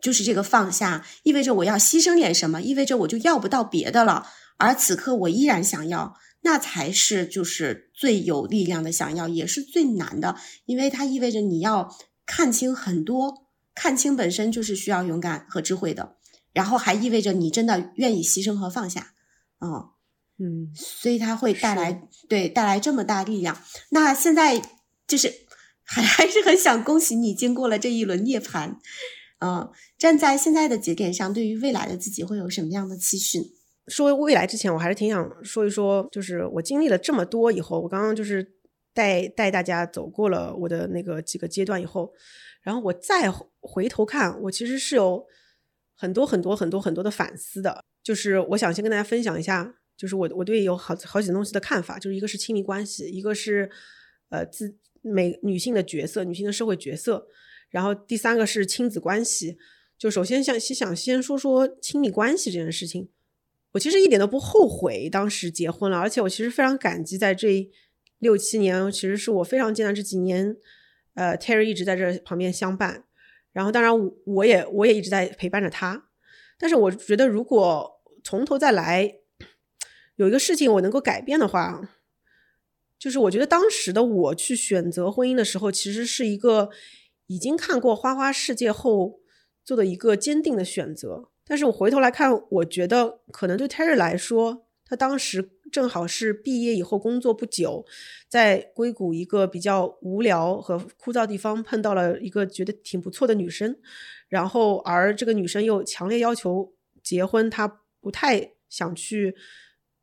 [0.01, 4.25] 就是这个放下，意味着我要牺牲点什么，意味着我就要不到别的了，
[4.55, 11.93] 而此刻我依然想要，那才是就是最有力量的想要，也是最难的，因为它意味着你要
[12.25, 16.15] 看清很多，看清本身就是需要勇敢和智慧的，
[16.53, 19.11] 然后还意味着你真的愿意牺牲和放下，
[19.59, 19.90] 嗯。
[20.43, 23.61] 嗯，所以它会带来对带来这么大力量。
[23.91, 24.59] 那现在
[25.05, 25.31] 就是
[25.83, 28.77] 还 还是很想恭喜你，经过了这一轮涅槃。
[29.39, 33.53] 嗯，站在现在的节点上，对于未来的自己会有什么样的期许？
[33.87, 38.53] 说未来之前，我还是挺想说一说，就是我经历了这么多以后，我刚刚就是
[38.93, 42.11] 带带大家走过了我的那个几个阶段以后，
[42.61, 45.25] 然后我再回头看，我其实是有
[45.95, 47.83] 很多很多很多很多的反思的。
[48.03, 53.69] 就是我想先跟大家分享一下，就是我我对有好好几东西的看法，就是一个是亲密关系，一个是
[54.29, 57.27] 呃自每女性的角色，女性的社会角色。
[57.69, 59.59] 然后第三个是亲子关系，
[59.99, 63.09] 就首先想先想先说说亲密关系这件事情。
[63.73, 67.69] 我其实一点都不后悔当时结婚了，而且我其实非常感激在这
[68.17, 70.57] 六七年，其实是我非常艰难这几年，
[71.13, 73.05] 呃，Terry 一直在这旁边相伴。
[73.53, 73.91] 然后当然
[74.25, 76.07] 我也我也一直在陪伴着他。
[76.57, 79.20] 但是我觉得如果从头再来，
[80.21, 81.81] 有一个事情我能够改变的话，
[82.97, 86.69] 就是我觉得当时的我去选择婚姻的时候，其实是一个。
[87.27, 89.21] 已经看过花花世界后
[89.63, 97.85] 做的一个坚定的选择，但是我回头来看，我觉得可能对 Terry 来说，他当时正好是毕业以后工作不久，
[98.27, 103.77] 在硅谷一个比较无聊和枯燥地方碰到了一个觉得挺不错的女生，
[104.27, 109.37] 然后而这个女生又强烈要求结婚，他不太想去。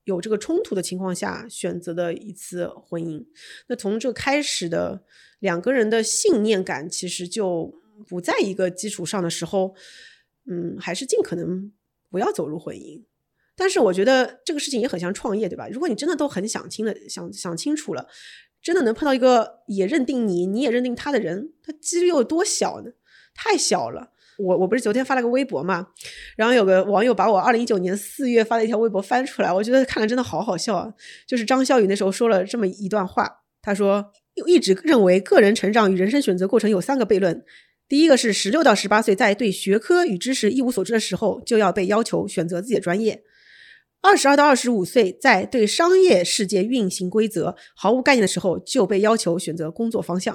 [0.08, 3.22] 有这个冲突的情况下选择的一次婚姻，
[3.66, 5.04] 那从这开始的
[5.38, 7.70] 两个人的信念感其实就
[8.08, 9.74] 不在一个基础上的时候，
[10.46, 11.70] 嗯，还是尽可能
[12.10, 13.04] 不要走入婚姻。
[13.54, 15.68] 但是我觉得这个事情也很像创业，对吧？
[15.68, 18.08] 如果你真的都很想清了，想想清楚了，
[18.62, 22.92] 真的能碰到一个也认定你，你也认定他的人，他几率有多小呢？
[23.34, 24.12] 太小了。
[24.38, 25.88] 我我不是昨天发了个微博嘛，
[26.36, 30.88] 然后有个网友把我二零一九年四月发的一条微博翻出来，我觉得看了真的好好笑啊。
[31.26, 33.28] 就是张笑宇那时候说了这么一段话，
[33.60, 34.12] 他说
[34.46, 37.44] 一直认为个人成长与人生选择过程有三个悖论，
[37.88, 43.22] 第一个是十六到十八岁在对学科与知识一无所知的时候就要被要求选择自己的专业。
[44.00, 50.34] 二十二到二十五岁，在对商业世界运行规则毫无概念的时候，就被要求选择工作方向。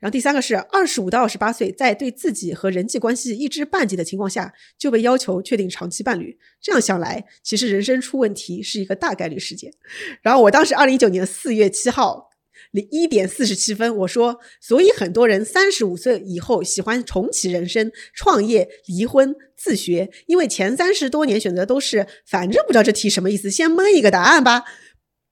[0.00, 6.36] 然后第三个是二十五到二十八岁，在对自己和人际关系一知半解的情况下，就被要求确定长期伴侣。
[6.60, 9.72] 这样想来，其实人生出问题是一个大概率事件。
[10.20, 12.33] 然后我当时二零一九年四月七号。
[12.82, 24.64] 一点四十七分，我说，所以很多人三十五岁以后喜欢重启人生、创业、离婚、自学，因为前三十多年选择都是反正不知道这题什么意思，先蒙一个答案吧。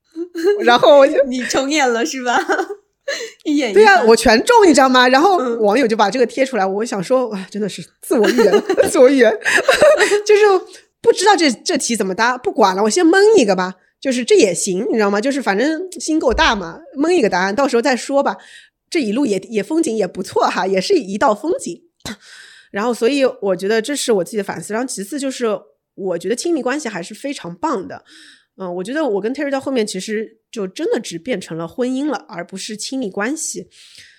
[0.64, 2.38] 然后我就你重演了是吧？
[3.44, 5.08] 一演对呀，我全中，你知道吗？
[5.08, 9.36] 然后网友就把这个贴出来，我想说，哇，真的是自我预言， 自我预言，
[10.24, 10.42] 就是
[11.00, 13.74] 不知道这这题怎么答，不管了，我先蒙一个吧。
[14.02, 15.20] 就是这也行，你知道吗？
[15.20, 18.36] 就是反正心够大嘛，蒙一个答案，到时候再说吧。
[18.90, 21.84] 这一路也也风景也不错哈，也是一道风景。
[22.72, 24.72] 然后，所以我觉得这是我自己的反思。
[24.72, 25.46] 然后，其次就是
[25.94, 28.04] 我觉得亲密关系还是非常棒的。
[28.56, 33.68] 嗯，我觉得我跟 Terry 到后面其实就真的只变成了婚姻了，而不是亲密关系。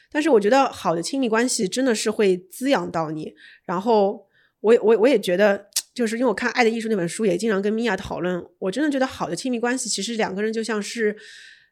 [0.10, 3.34] 但是我觉得好的亲密关系真的是会滋养到你。
[3.66, 4.28] 然后，
[4.62, 5.68] 我我我也觉得。
[5.94, 8.44] 就是因为我看《爱的艺术》那本书，也经常跟米娅讨论。
[8.60, 11.16] 我真的觉得好的亲密关系，其实两个人就像是，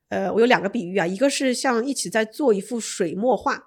[0.09, 3.63] 呃，我有两个比喻啊，一个是像一起在做一幅水墨画，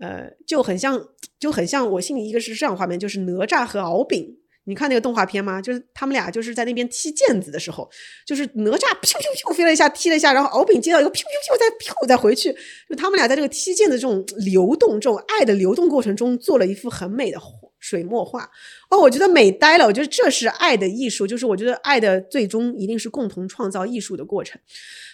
[0.00, 1.00] 呃，就很像，
[1.38, 4.36] 就很像我心里一个是这样画面，就是哪吒和敖丙。
[4.66, 5.60] 你看那个动画片吗？
[5.60, 7.86] 就是他们俩就是在那边踢毽子的时候，
[8.26, 12.50] 就是哪吒咻咻咻飞了一下，踢了一下，然后敖丙接到一个咻咻咻再咻再回去，
[12.88, 17.38] 就他们俩在这个踢毽子这种流动、这种爱的流动过程中，做了一幅很美的
[17.84, 18.50] 水墨画。
[18.88, 19.84] 哦，我觉得美呆了！
[19.84, 24.58] 我觉得这是爱的艺术，就是我觉得爱的最终一定是共同创造艺术的过程。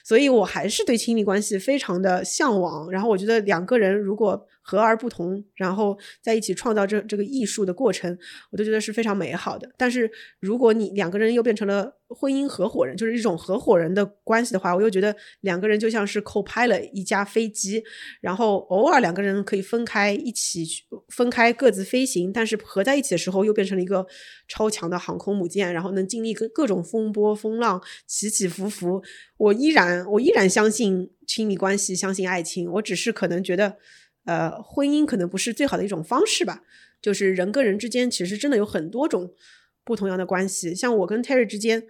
[0.04, 2.90] 所以我还是对亲密关系非常的向往。
[2.90, 4.46] 然后我觉得两个人如果。
[4.70, 8.16] 和而不同，然后在一起创造这这个艺术的过程，
[8.52, 9.68] 我都觉得是非常美好的。
[9.76, 10.08] 但是
[10.38, 17.82] 如果你两个人又变成了婚姻合伙人，就是一种合伙人的关系的话，我又觉得两个人就像是 co-pilot 一架飞机，
[18.20, 24.06] 然后偶尔两个人可以分开一起去分开各自飞行，但是合在一起的时候又变成了一个
[24.46, 29.02] 超强的航空母舰，然后能经历各各种风波风浪起起伏伏。
[29.36, 32.70] 我依然我依然相信亲密关系，相信爱情。
[32.70, 33.76] 我只是可能觉得。
[34.30, 36.62] 呃，婚姻可能不是最好的一种方式吧。
[37.02, 39.32] 就是人跟人之间其实真的有很多种
[39.82, 40.72] 不同样的关系。
[40.72, 41.82] 像我跟 Terry 之间，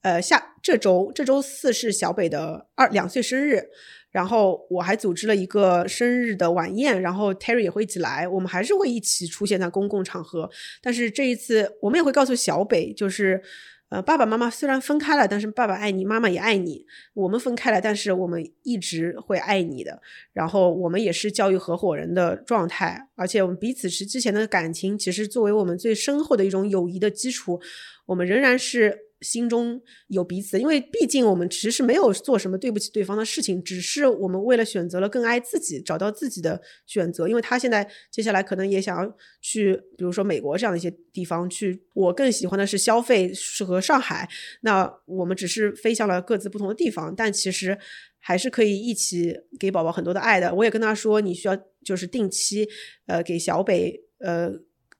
[0.00, 3.68] 呃，下这周这周四是小北的二两岁生日，
[4.10, 10.48] 然后我还组织了一个生日的晚宴，然后 Terry 也会一起来，我们还是会一起出现在公共场合。
[10.80, 13.42] 但是这一次，我们也会告诉小北，就是。
[13.90, 16.84] 呃，爸爸妈妈虽然分开了，但是爸爸爱你，妈妈也爱你。
[17.12, 20.02] 我们分开了，但是我们一直会爱你的。
[20.32, 27.60] 然后我们也是教育合伙人的状态，而且我们彼此是之前的感情，其实作为我们最深厚的一种友谊的基础，
[28.06, 29.03] 我们仍然是。
[29.24, 37.26] 心中有彼此，因为毕竟我们其实是没有做什么对不起对方的事情，只是我们为了选择了更爱自己，找到自己的选择。
[37.26, 41.82] 因为他现在接下来可能也想要去，比如说美国这样的一些地方去。
[41.94, 44.28] 我更喜欢的是消费，适合上海。
[44.60, 47.78] 那我们只是飞向了各自不同的地方，但其实
[48.18, 50.54] 还是可以一起给宝宝很多的爱的。
[50.54, 52.68] 我也跟他说，你需要就是定期
[53.06, 54.52] 呃给小北呃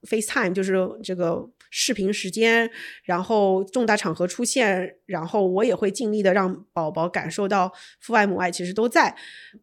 [0.03, 1.49] FaceTime，就是这个。
[1.77, 2.71] 视频时间，
[3.03, 7.69] 然后重大场合出现，然后我也会尽力的让宝宝感受到
[7.99, 9.13] 父爱母爱其实都在，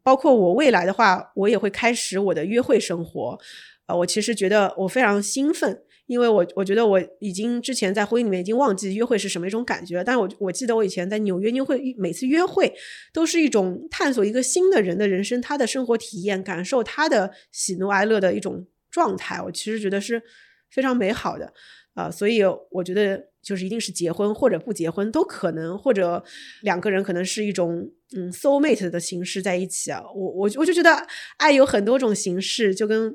[0.03, 3.39] 包括我未来的话，我也会开始我的约会生活。
[3.87, 12.75] 呃，我其实觉得我非常兴奋，因为我我觉得我已经之前在婚姻里面已经忘记约会是什么一种感觉，但我我记得我以前在纽约约会，每次约会
[13.15, 19.41] 都是一种探索一个新的人的人生，他的生活体验，感受他的喜怒哀乐的一种状态。
[19.41, 20.23] 我其实觉得是
[20.71, 21.55] 非常美好的。
[21.95, 26.25] 啊，所以我觉得就是一定是结婚或者不结婚都可能，或者
[26.63, 30.03] 两个人可能是一种嗯 soul mate 的形式在一起啊。
[30.15, 33.15] 我我我就觉得爱有很多种形式，就跟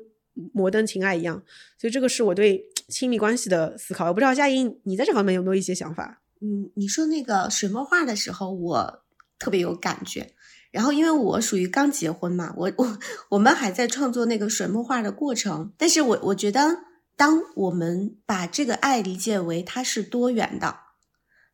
[0.52, 1.42] 摩登情爱一样。
[1.76, 4.06] 所以这个是我对亲密关系的思考。
[4.06, 6.22] 我不知道佳音你在这方面有没有一些想法？
[6.40, 9.02] 嗯，你说那个水墨画的时候，我
[9.40, 10.34] 特别有感觉。
[10.70, 12.98] 然后因为我属于刚结婚嘛，我我
[13.30, 16.87] 我们还在创作那个水墨画的过程，但是我我觉得。
[17.18, 20.78] 当我们把这个爱理解为它是多元的，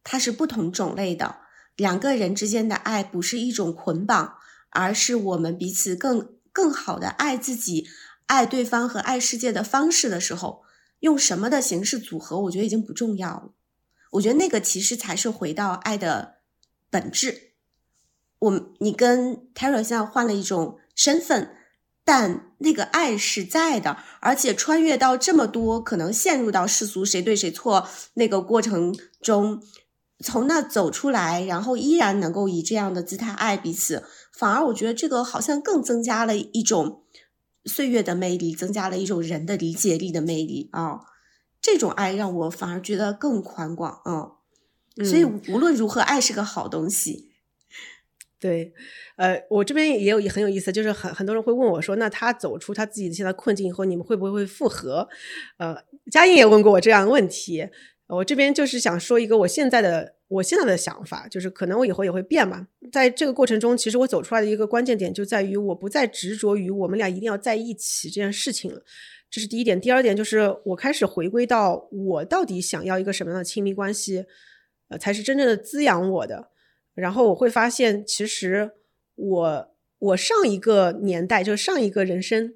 [0.02, 1.38] 它是不同种类的，
[1.74, 4.34] 两个人之间的爱不是一种捆绑，
[4.68, 7.88] 而是我们彼此更更好的爱自己、
[8.26, 10.64] 爱对方和爱世界的方式的时候，
[11.00, 13.52] 用什么的形式组合，我觉得已经不重要了。
[14.10, 16.40] 我觉得那个其实才是回到爱的
[16.90, 17.52] 本质。
[18.38, 21.56] 我你跟 Tara 现在换了一种身份。
[22.04, 29.62] 但那个爱是在的，而且穿越到这么多可能陷入到世俗谁对谁错那个过程中，
[30.20, 37.04] 从那走出来，然后依然能够以这样的姿态爱彼此，反而我觉得这个好像更增加了一种
[37.64, 41.00] 岁月的魅力，增加了一种人的理解力的魅力啊！
[41.62, 44.32] 这种爱让我反而觉得更宽广啊！
[45.02, 47.33] 所以无论如何，爱是个好东西。
[48.44, 48.70] 对，
[49.16, 55.08] 呃，我这边也有很有意思，就是很很多人会问我说，那他走出他自己的现在困境以后，你们会不会会复合？
[55.56, 55.74] 呃，
[56.10, 57.66] 佳音也问过我这样的问题，
[58.06, 62.68] 我这边就是想说一个我现在的我现在的想法，就是可能我以后也会变嘛。
[62.92, 68.82] 在这个过程中，其实我走出来的一个关键点就在于，我不再执着于我们俩一定要在一起这件事情了，
[69.30, 69.80] 这是第一点。
[69.80, 74.26] 第二点就是我开始回归到我到底想要一个什么样的亲密关系，
[74.90, 76.50] 呃，才是真正的滋养我的。
[76.94, 78.70] 然后我会发现，其实
[79.16, 79.68] 我
[79.98, 82.54] 我上一个年代，就是上一个人生，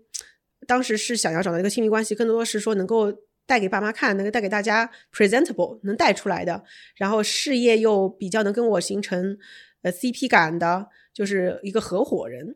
[0.66, 3.12] 当时是想要找到一个亲密关系，更多是说能够
[3.46, 6.62] 带给爸妈看，能够带给大家 presentable，能带出来的，
[6.96, 9.38] 然后事业又比较能跟我形成
[9.82, 12.54] 呃 CP 感的，就是一个合伙人。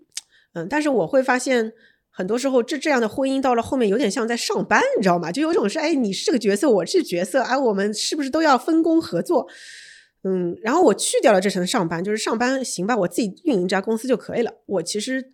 [0.55, 1.73] 嗯，但是我会发现，
[2.11, 5.33] 很多时候这这样的婚姻到了后面，有点像在上班，你知道吗？
[5.33, 9.49] 就有种是，哎，你是这个角色，我是角色，哎，我们是不是都要分工合作？
[10.25, 14.55] 嗯，然后我去掉了这层上班，就是上班行吧，我自己运营这家公司就可以了。
[14.67, 15.33] 我其实，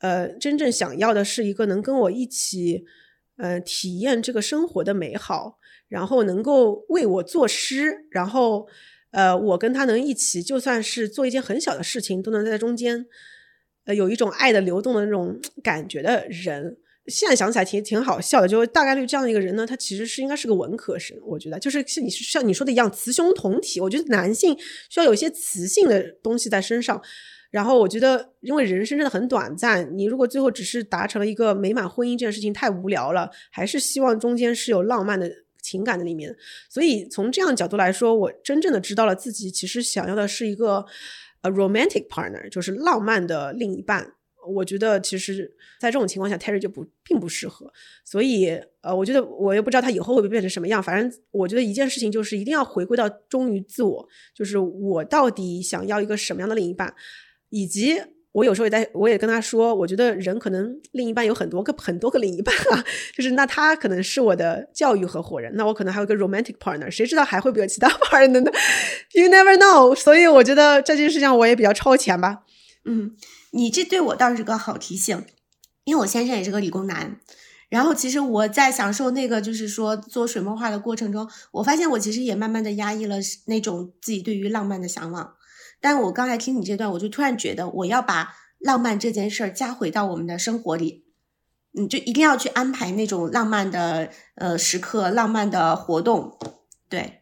[0.00, 2.84] 呃，真正想要的是一个能跟我一起，
[3.38, 8.68] 呃，体验这个生活的美好，然后能够为我作诗，然后，
[9.12, 13.06] 呃，我跟他能一起，就算是做一件很小的事情，都能在中间，
[13.86, 16.76] 呃，有一种爱的流动的那种感觉的人。
[17.08, 23.80] 现在想起来挺挺好笑的，就大概率这样的一个人呢，他其实是应该是个文科生，我觉得就是像你像你说的一样，雌雄同体。
[23.80, 24.56] 我觉得男性
[24.90, 27.02] 需要有一些雌性的东西在身上，
[27.50, 35.30] 然后我觉得因为人生真的很短暂，你如果最后只是达成了一个美满婚姻这件事情太无聊了，还是希望中间是有浪漫的
[35.62, 36.36] 情感的里面。
[36.68, 40.84] 所以从这样角度来说，我真正的知道了自己其实想要的是一个
[41.40, 44.12] 呃 romantic partner，就是浪漫的另一半。
[44.48, 47.70] 我觉得其实，在这种情况下，Terry 就不并不适合。
[48.04, 48.48] 所以，
[48.80, 50.82] 呃，我觉得我也不知道他以后会变成什么样。
[50.82, 56.94] 反正我觉得一件事情就是一定要回归到忠于自我，就是我到底想要一个什么样的另一半，
[57.50, 58.00] 以及
[58.32, 62.84] 我有时候也在，我也跟他说，我觉得人可能另一半有很多个很多个另一半啊，
[63.16, 68.50] 就是那他可能是我的教育合伙人，那我可能还有个 romantic partner，谁知道还会不会有其他 partner 呢
[69.14, 69.94] ？You never know。
[69.94, 72.42] 所以我觉得这件事情我也比较超前吧。
[72.84, 73.16] 嗯，
[73.50, 75.24] 你这对我倒是个好提醒，
[75.84, 77.20] 因为我先生也是个理工男。
[77.68, 85.34] 然后其实我在享受那个就是说做水墨画的过程中，我发现我其实也慢慢的压抑了那种自己对于浪漫的向往。
[85.80, 91.04] 但我刚才听你这段，我就突然觉得我要把浪漫这件事儿加回到我们的生活里，
[91.72, 96.38] 你就一定要去安排那种浪漫的呃时刻、浪漫的活动，
[96.88, 97.17] 对，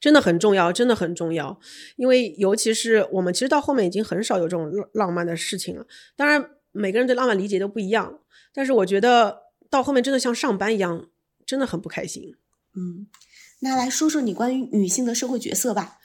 [0.00, 1.58] 真的很重要，真的很重要。
[1.96, 5.86] 因为尤其是我们其实到后面已经很少有这种浪漫的事情了。
[6.16, 8.20] 当然，每个人对浪漫理解都不一样。
[8.52, 11.08] 但是我觉得到后面真的像上班一样，
[11.46, 12.34] 真的很不开心。
[12.74, 13.06] 嗯，
[13.60, 15.96] 那来说说你关于女性的社会角色吧。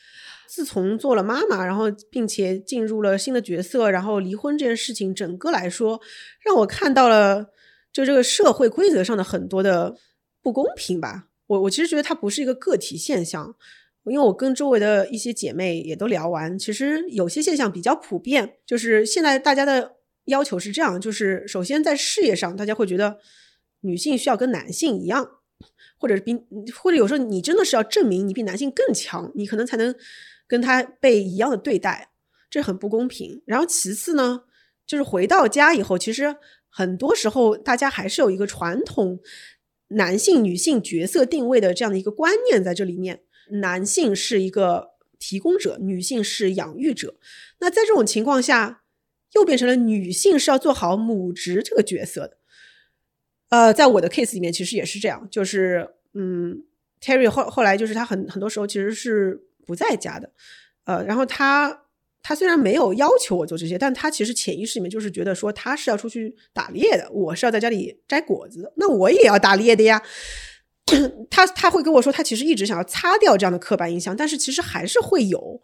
[0.47, 5.99] 自从做了妈妈，然后并且进入了新的角色，然后离婚这件事情，整个来说
[6.45, 7.47] 让我看到了
[7.91, 9.95] 就这个社会规则上的很多的
[10.43, 11.27] 不公平吧。
[11.47, 13.55] 我我其实觉得它不是一个个体现象，
[14.05, 19.93] 因为我跟周围的一些姐妹也都聊完，其实有些现象比较普遍，就是现在大家的。
[20.25, 23.19] 要求是这样，就是首先在事业上，大家会觉得
[23.81, 25.23] 女性需要跟男性一样，
[25.99, 26.35] 或者是比，
[26.73, 29.93] 或者有时候你真的是要证明你比男性更强，你可能才能
[30.47, 32.09] 跟他被一样的对待，
[32.49, 33.43] 这很不公平。
[33.45, 34.45] 然后其次呢，
[34.87, 36.35] 就是回到家以后，其实
[36.69, 39.19] 很多时候大家还是有一个传统
[39.89, 43.21] 男性女性角色定位的这样的一个观念在这里面，
[43.61, 47.15] 男性是一个提供者，女性是养育者。
[47.59, 48.81] 那在这种情况下。
[49.33, 52.37] 又变成了女性是要做好母职这个角色的，
[53.49, 56.63] 呃，在我的 case 里面其实也是这样，就是嗯
[57.01, 60.31] ，Terry 后后来就是他很很多时候其实是不在家的，
[60.85, 61.84] 呃，然后他
[62.27, 70.01] 他虽然没有要求我做这些，但他其实潜意识里面就是觉得说他是要出去打猎的，我是要在家里摘果子，那我也要打猎的呀。
[71.29, 75.61] 他他会跟我说，他其实一直想要擦掉这样的刻板印象，但是其实还是会有，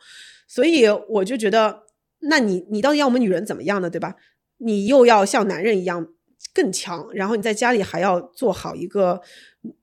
[0.47, 1.83] 所以我就觉得。
[2.25, 3.89] 那你你到底要我们女人怎么样呢？
[3.89, 4.15] 对吧？
[4.59, 6.05] 你又要像男人一样
[6.53, 9.19] 更强，然后你在家里还要做好一个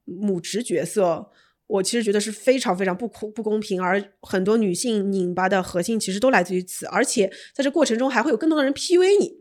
[0.04, 1.32] 母职角色，
[1.68, 3.80] 我其实觉得是非常非常不不不公平。
[3.80, 9.34] 而很多女性拧巴的核心其实都来自于此，而且在这过程中还会有更多的人 PUA 你，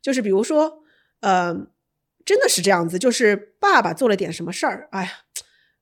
[0.00, 0.78] 就是比如说，
[1.20, 1.54] 呃，
[2.24, 5.10] 真的是这样子，就是爸爸做了点什么事儿，哎呀。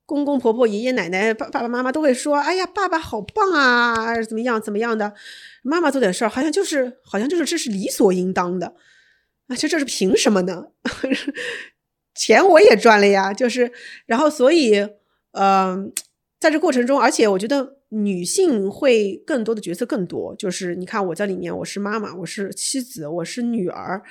[0.06, 5.14] 公公婆婆、爷爷奶奶、爸爸爸妈妈都会说：“哎呀，爸爸好棒啊，怎么样怎么样的？”
[5.62, 8.74] 妈妈做点事儿，好像就是好像就是这是理所应当的，
[9.46, 10.64] 啊，这这是凭什么呢？
[12.16, 13.70] 钱我也赚了呀，就是
[14.06, 14.84] 然后所以，
[15.32, 15.92] 嗯，
[16.38, 24.02] 在这过程中，而且我觉得女性会更多的角色更多，就是你看我在里面，我是妈妈，我是妻子，我是女儿，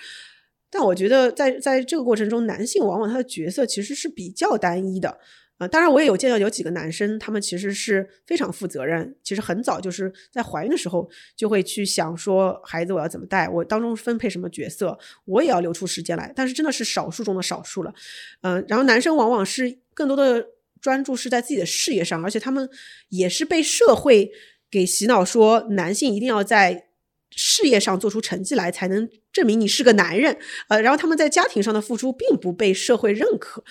[0.69, 5.19] 但我觉得在在这个过程中，男性往往他的角色其实是比较单一的。
[5.59, 11.05] 啊，当然我也有见到有几个男生，他们其实是非常负责任，其实很早就是在怀孕的时候
[11.35, 16.31] 就会去想说孩子我要怎么带，我当中分配什么角色，我也要留出时间来。
[16.33, 17.93] 但是真的是少数中的少数了，
[18.39, 20.47] 嗯，然后男生往往是更多的
[20.81, 22.69] 专注是在自己的事业上，而且他们
[23.09, 24.31] 也是被社会
[24.71, 26.85] 给洗脑说男性一定要在。
[27.31, 30.35] 事业上做出成绩来，才能证明你是个男人。
[30.67, 33.63] 呃，然后他们在家庭上的付出并不被社会认可，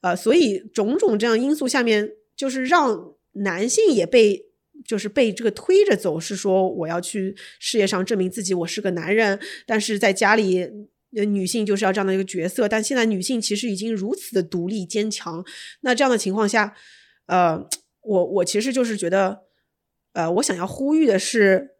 [0.00, 4.46] 呃，所以种种这样因素下面，就是让男性也被
[4.84, 9.38] 就是被这个推着走，是说我要去事业上证明自己，我是个男人。
[9.66, 10.66] 但是在家里，
[11.12, 12.68] 女性就是要这样的一个角色。
[12.68, 15.44] 但现在女性其实已经如此的独立坚强，
[15.80, 16.74] 那这样的情况下，
[17.26, 17.66] 呃，
[18.02, 19.42] 我我其实就是觉得，
[20.12, 21.70] 呃，我想要呼吁的是。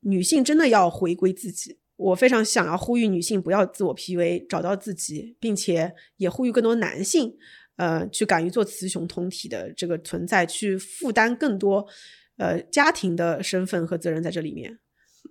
[0.00, 7.34] 女性真的要回归自己，我非常想要呼吁女性不要自我 PUA，找到自己，并且也呼吁更多男性，
[7.76, 11.86] 呃，去敢于做雌雄同体的这个存在，去负担更多，
[12.36, 14.78] 呃，家庭的身份和责任在这里面。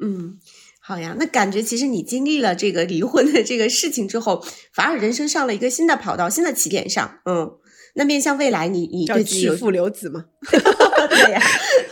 [0.01, 0.39] 嗯，
[0.83, 4.43] 好呀，那感觉其实你经历了这个离婚的这个事情之后，
[4.73, 7.19] 反而人生上了一个新的跑道，新的起点上。
[7.25, 7.57] 嗯。
[7.93, 10.25] 那面向未来，你你叫弃父留子吗？
[10.49, 11.41] 对呀。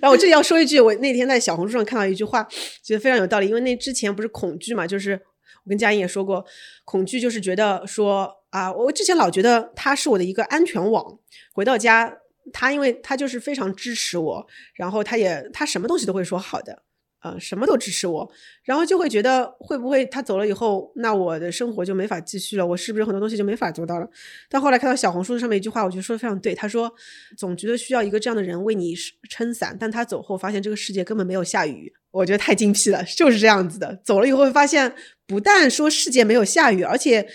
[0.00, 2.46] 然后我这里要说一句，我那天在小红书上看到一句话，
[2.80, 3.48] 觉得非常有道理。
[3.48, 5.20] 因为那之前不是恐惧嘛，就是
[5.64, 6.44] 我跟佳音也说过，
[6.84, 11.18] 恐惧就是觉得说啊，我之前老觉得他是我的一个安全网。
[11.52, 12.18] 回到家，
[12.52, 14.46] 他因为他就是非常支持我，
[14.76, 16.84] 然后他也他什么东西都会说好的。
[17.22, 18.28] 呃，什么都支持我，
[18.64, 24.08] 然后就会觉得会不会他走了以后，那我的生活就没法继续了，我是不是很多东西就没法做到了？
[24.48, 26.92] 但后来看到小红书上面一句话，我觉得说的非常对，他说
[27.38, 28.94] 总觉得需要一个这样的人为你
[29.30, 33.96] 撑伞，但他走后发现这个世界根本没有下雨，我觉得太精辟了，就是这样子的。
[34.04, 34.92] 走了以后会发现，
[35.26, 37.28] 不但说世界没有下雨，而且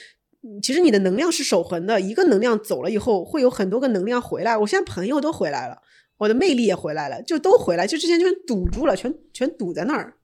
[0.62, 4.58] 其实你的能量是守恒的，一个能量走了以后，会有很多个能量回来。
[4.58, 5.82] 我现在朋友都回来了。
[6.18, 10.16] 我的魅力也回来了，就都回来，就之前全堵住了，全全堵在那儿。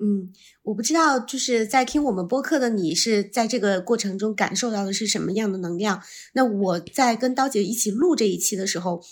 [0.00, 0.30] 嗯，
[0.62, 6.02] 我不知道，就是在听我们播客的你是在这个过程中感受到的是什么样的能量？
[6.34, 9.02] 那我在跟刀姐一起录这一期的时候，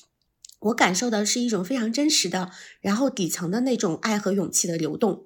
[0.60, 2.50] 我感受的是一种非常真实的，
[2.80, 5.24] 然后底层的那种爱和勇气的流动。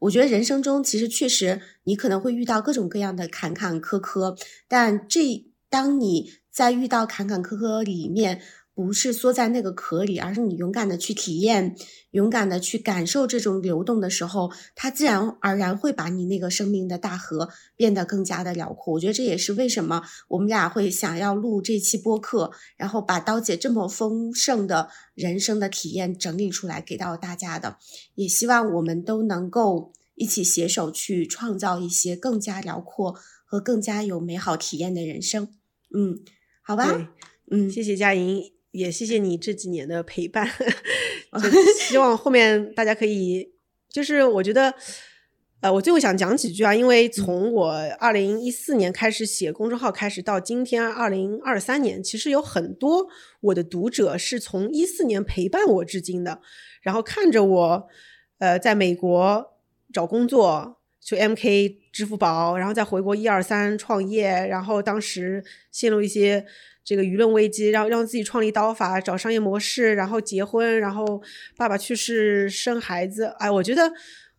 [0.00, 8.40] 我觉得人生中其实确实你可能会遇到各种各样的坎坎坷坷，但这当你在遇到坎坎坷坷里面。
[8.74, 11.76] 不是缩在那个壳里，而是你勇敢的去体验，
[12.12, 18.94] 勇敢的去感受这种流动的时候，它自然而然会把你那个生命的大河变得更加的辽阔。
[18.94, 27.76] 我觉得这也是为什么我们俩会想要录这期播客，然后把刀姐这么丰盛的人生的体验整理出来给到大家的。
[28.14, 35.48] 也希望我们都能够一起携手去创造一些更加辽阔和更加有美好体验的人生。
[35.94, 36.20] 嗯，
[36.62, 37.12] 好吧，
[37.50, 38.61] 嗯，谢谢佳莹。
[38.72, 40.48] 也谢谢你这几年的陪伴，
[41.78, 43.52] 希望后面大家可以，
[43.88, 44.74] 就是我觉得，
[45.60, 47.70] 呃，我最后想讲几句啊，因为从我
[48.00, 53.06] 二零一四年开始写公众号开始到今天二零二三年，其实有很多
[53.40, 56.40] 我的读者是从一四年陪伴我至今的，
[56.80, 57.88] 然后看着我，
[58.38, 59.52] 呃，在美国
[59.92, 66.46] 找工作，去 MK 支付宝，然后再回国一二三创业，然后当时陷入一些。
[66.84, 71.22] 这个舆论危机，让让自己创立刀法，找商业模式，然后结婚，然后
[71.56, 73.26] 爸爸去世，生孩子。
[73.38, 73.92] 哎，我觉得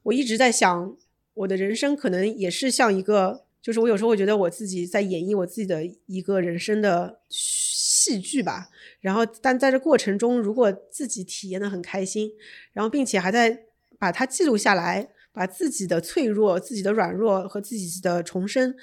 [0.03, 0.93] 我一直在想，
[1.35, 8.67] 我的人生可能也是像一个，就是我有时候会觉得我自己在演绎我自己的一个人生的戏剧吧。
[8.99, 12.29] 然后，但在这过程中，如果自己体验的很开心，
[12.73, 13.57] 然后并且还在
[13.97, 18.73] 把它记录下来，把自己的脆弱、自己的软弱和自己的重生。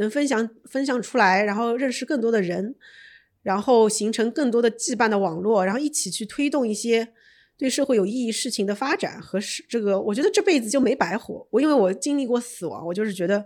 [0.00, 2.76] 能分享分享出来，然后认识更多的人，
[3.42, 7.08] 然后形成更多的羁绊的网络，然后一起去推动一些
[7.56, 11.44] 对社会有意义事情的发展和是这个，我觉得这辈子就没白活。
[11.50, 13.44] 我因为我经历过死亡，我就是觉得，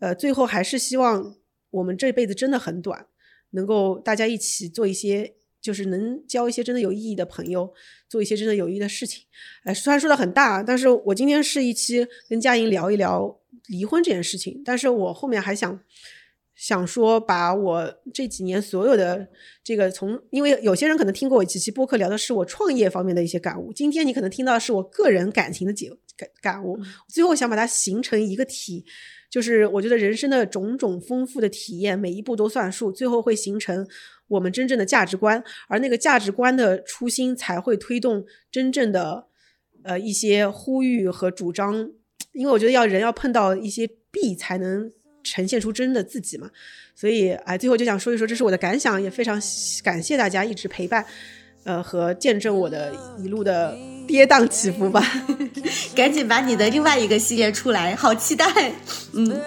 [0.00, 1.36] 呃，最后还是希望
[1.70, 3.06] 我们这辈子真的很短，
[3.50, 7.72] 能够大家一起做一些，就是能交一些真的有意义的朋友，
[8.08, 9.24] 做一些真的有意义的事情。
[9.64, 13.38] 哎，虽然说的很大，但是我今天是一期跟佳莹聊一聊。
[13.66, 15.78] 离婚这件事情，但是我后面还想
[16.56, 19.28] 想说，把我这几年所有的
[19.62, 23.70] 这个从，因为有些人可能听过我几期播客，聊的是我创业方面的一些感悟。
[23.70, 26.78] 今天你可能听到的是我个人感情的解感感悟。
[27.08, 28.86] 最后想把它形成一个体，
[29.30, 33.86] 就是我觉得人生的种种丰富的体验，每一步都算数，最后会形成
[34.28, 39.26] 我们真正的价值观，而那个价值观的初心才会推动真正的
[39.82, 41.90] 呃一些呼吁和主张。
[42.32, 44.90] 因为我觉得要人要碰到一些弊才能
[45.24, 46.48] 呈现出真的自己嘛，
[46.94, 49.40] 所以哎，最后就想说一说，这是我的感想，也非常
[49.82, 51.04] 感谢大家一直陪伴，
[51.68, 53.76] 呃，和见证我的一路的
[54.06, 55.02] 跌宕起伏吧。
[55.94, 58.46] 赶紧把你的另外一个系列出来，好期待。
[59.12, 59.38] 嗯，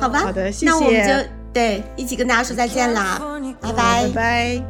[0.00, 0.72] 好吧，好的，谢谢。
[0.72, 1.12] 那我们就
[1.52, 3.22] 对一起跟大家说再见啦，
[3.60, 4.62] 拜拜，拜拜。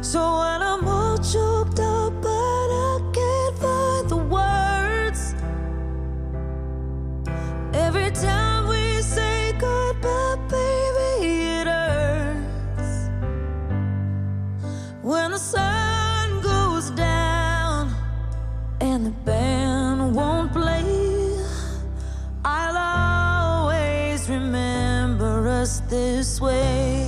[0.00, 2.98] So when I'm all choked up, but I
[7.94, 11.26] Every time we say goodbye, baby,
[11.60, 13.10] it hurts.
[15.02, 17.94] When the sun goes down
[18.80, 21.36] and the band won't play,
[22.42, 22.78] I'll
[23.66, 27.01] always remember us this way.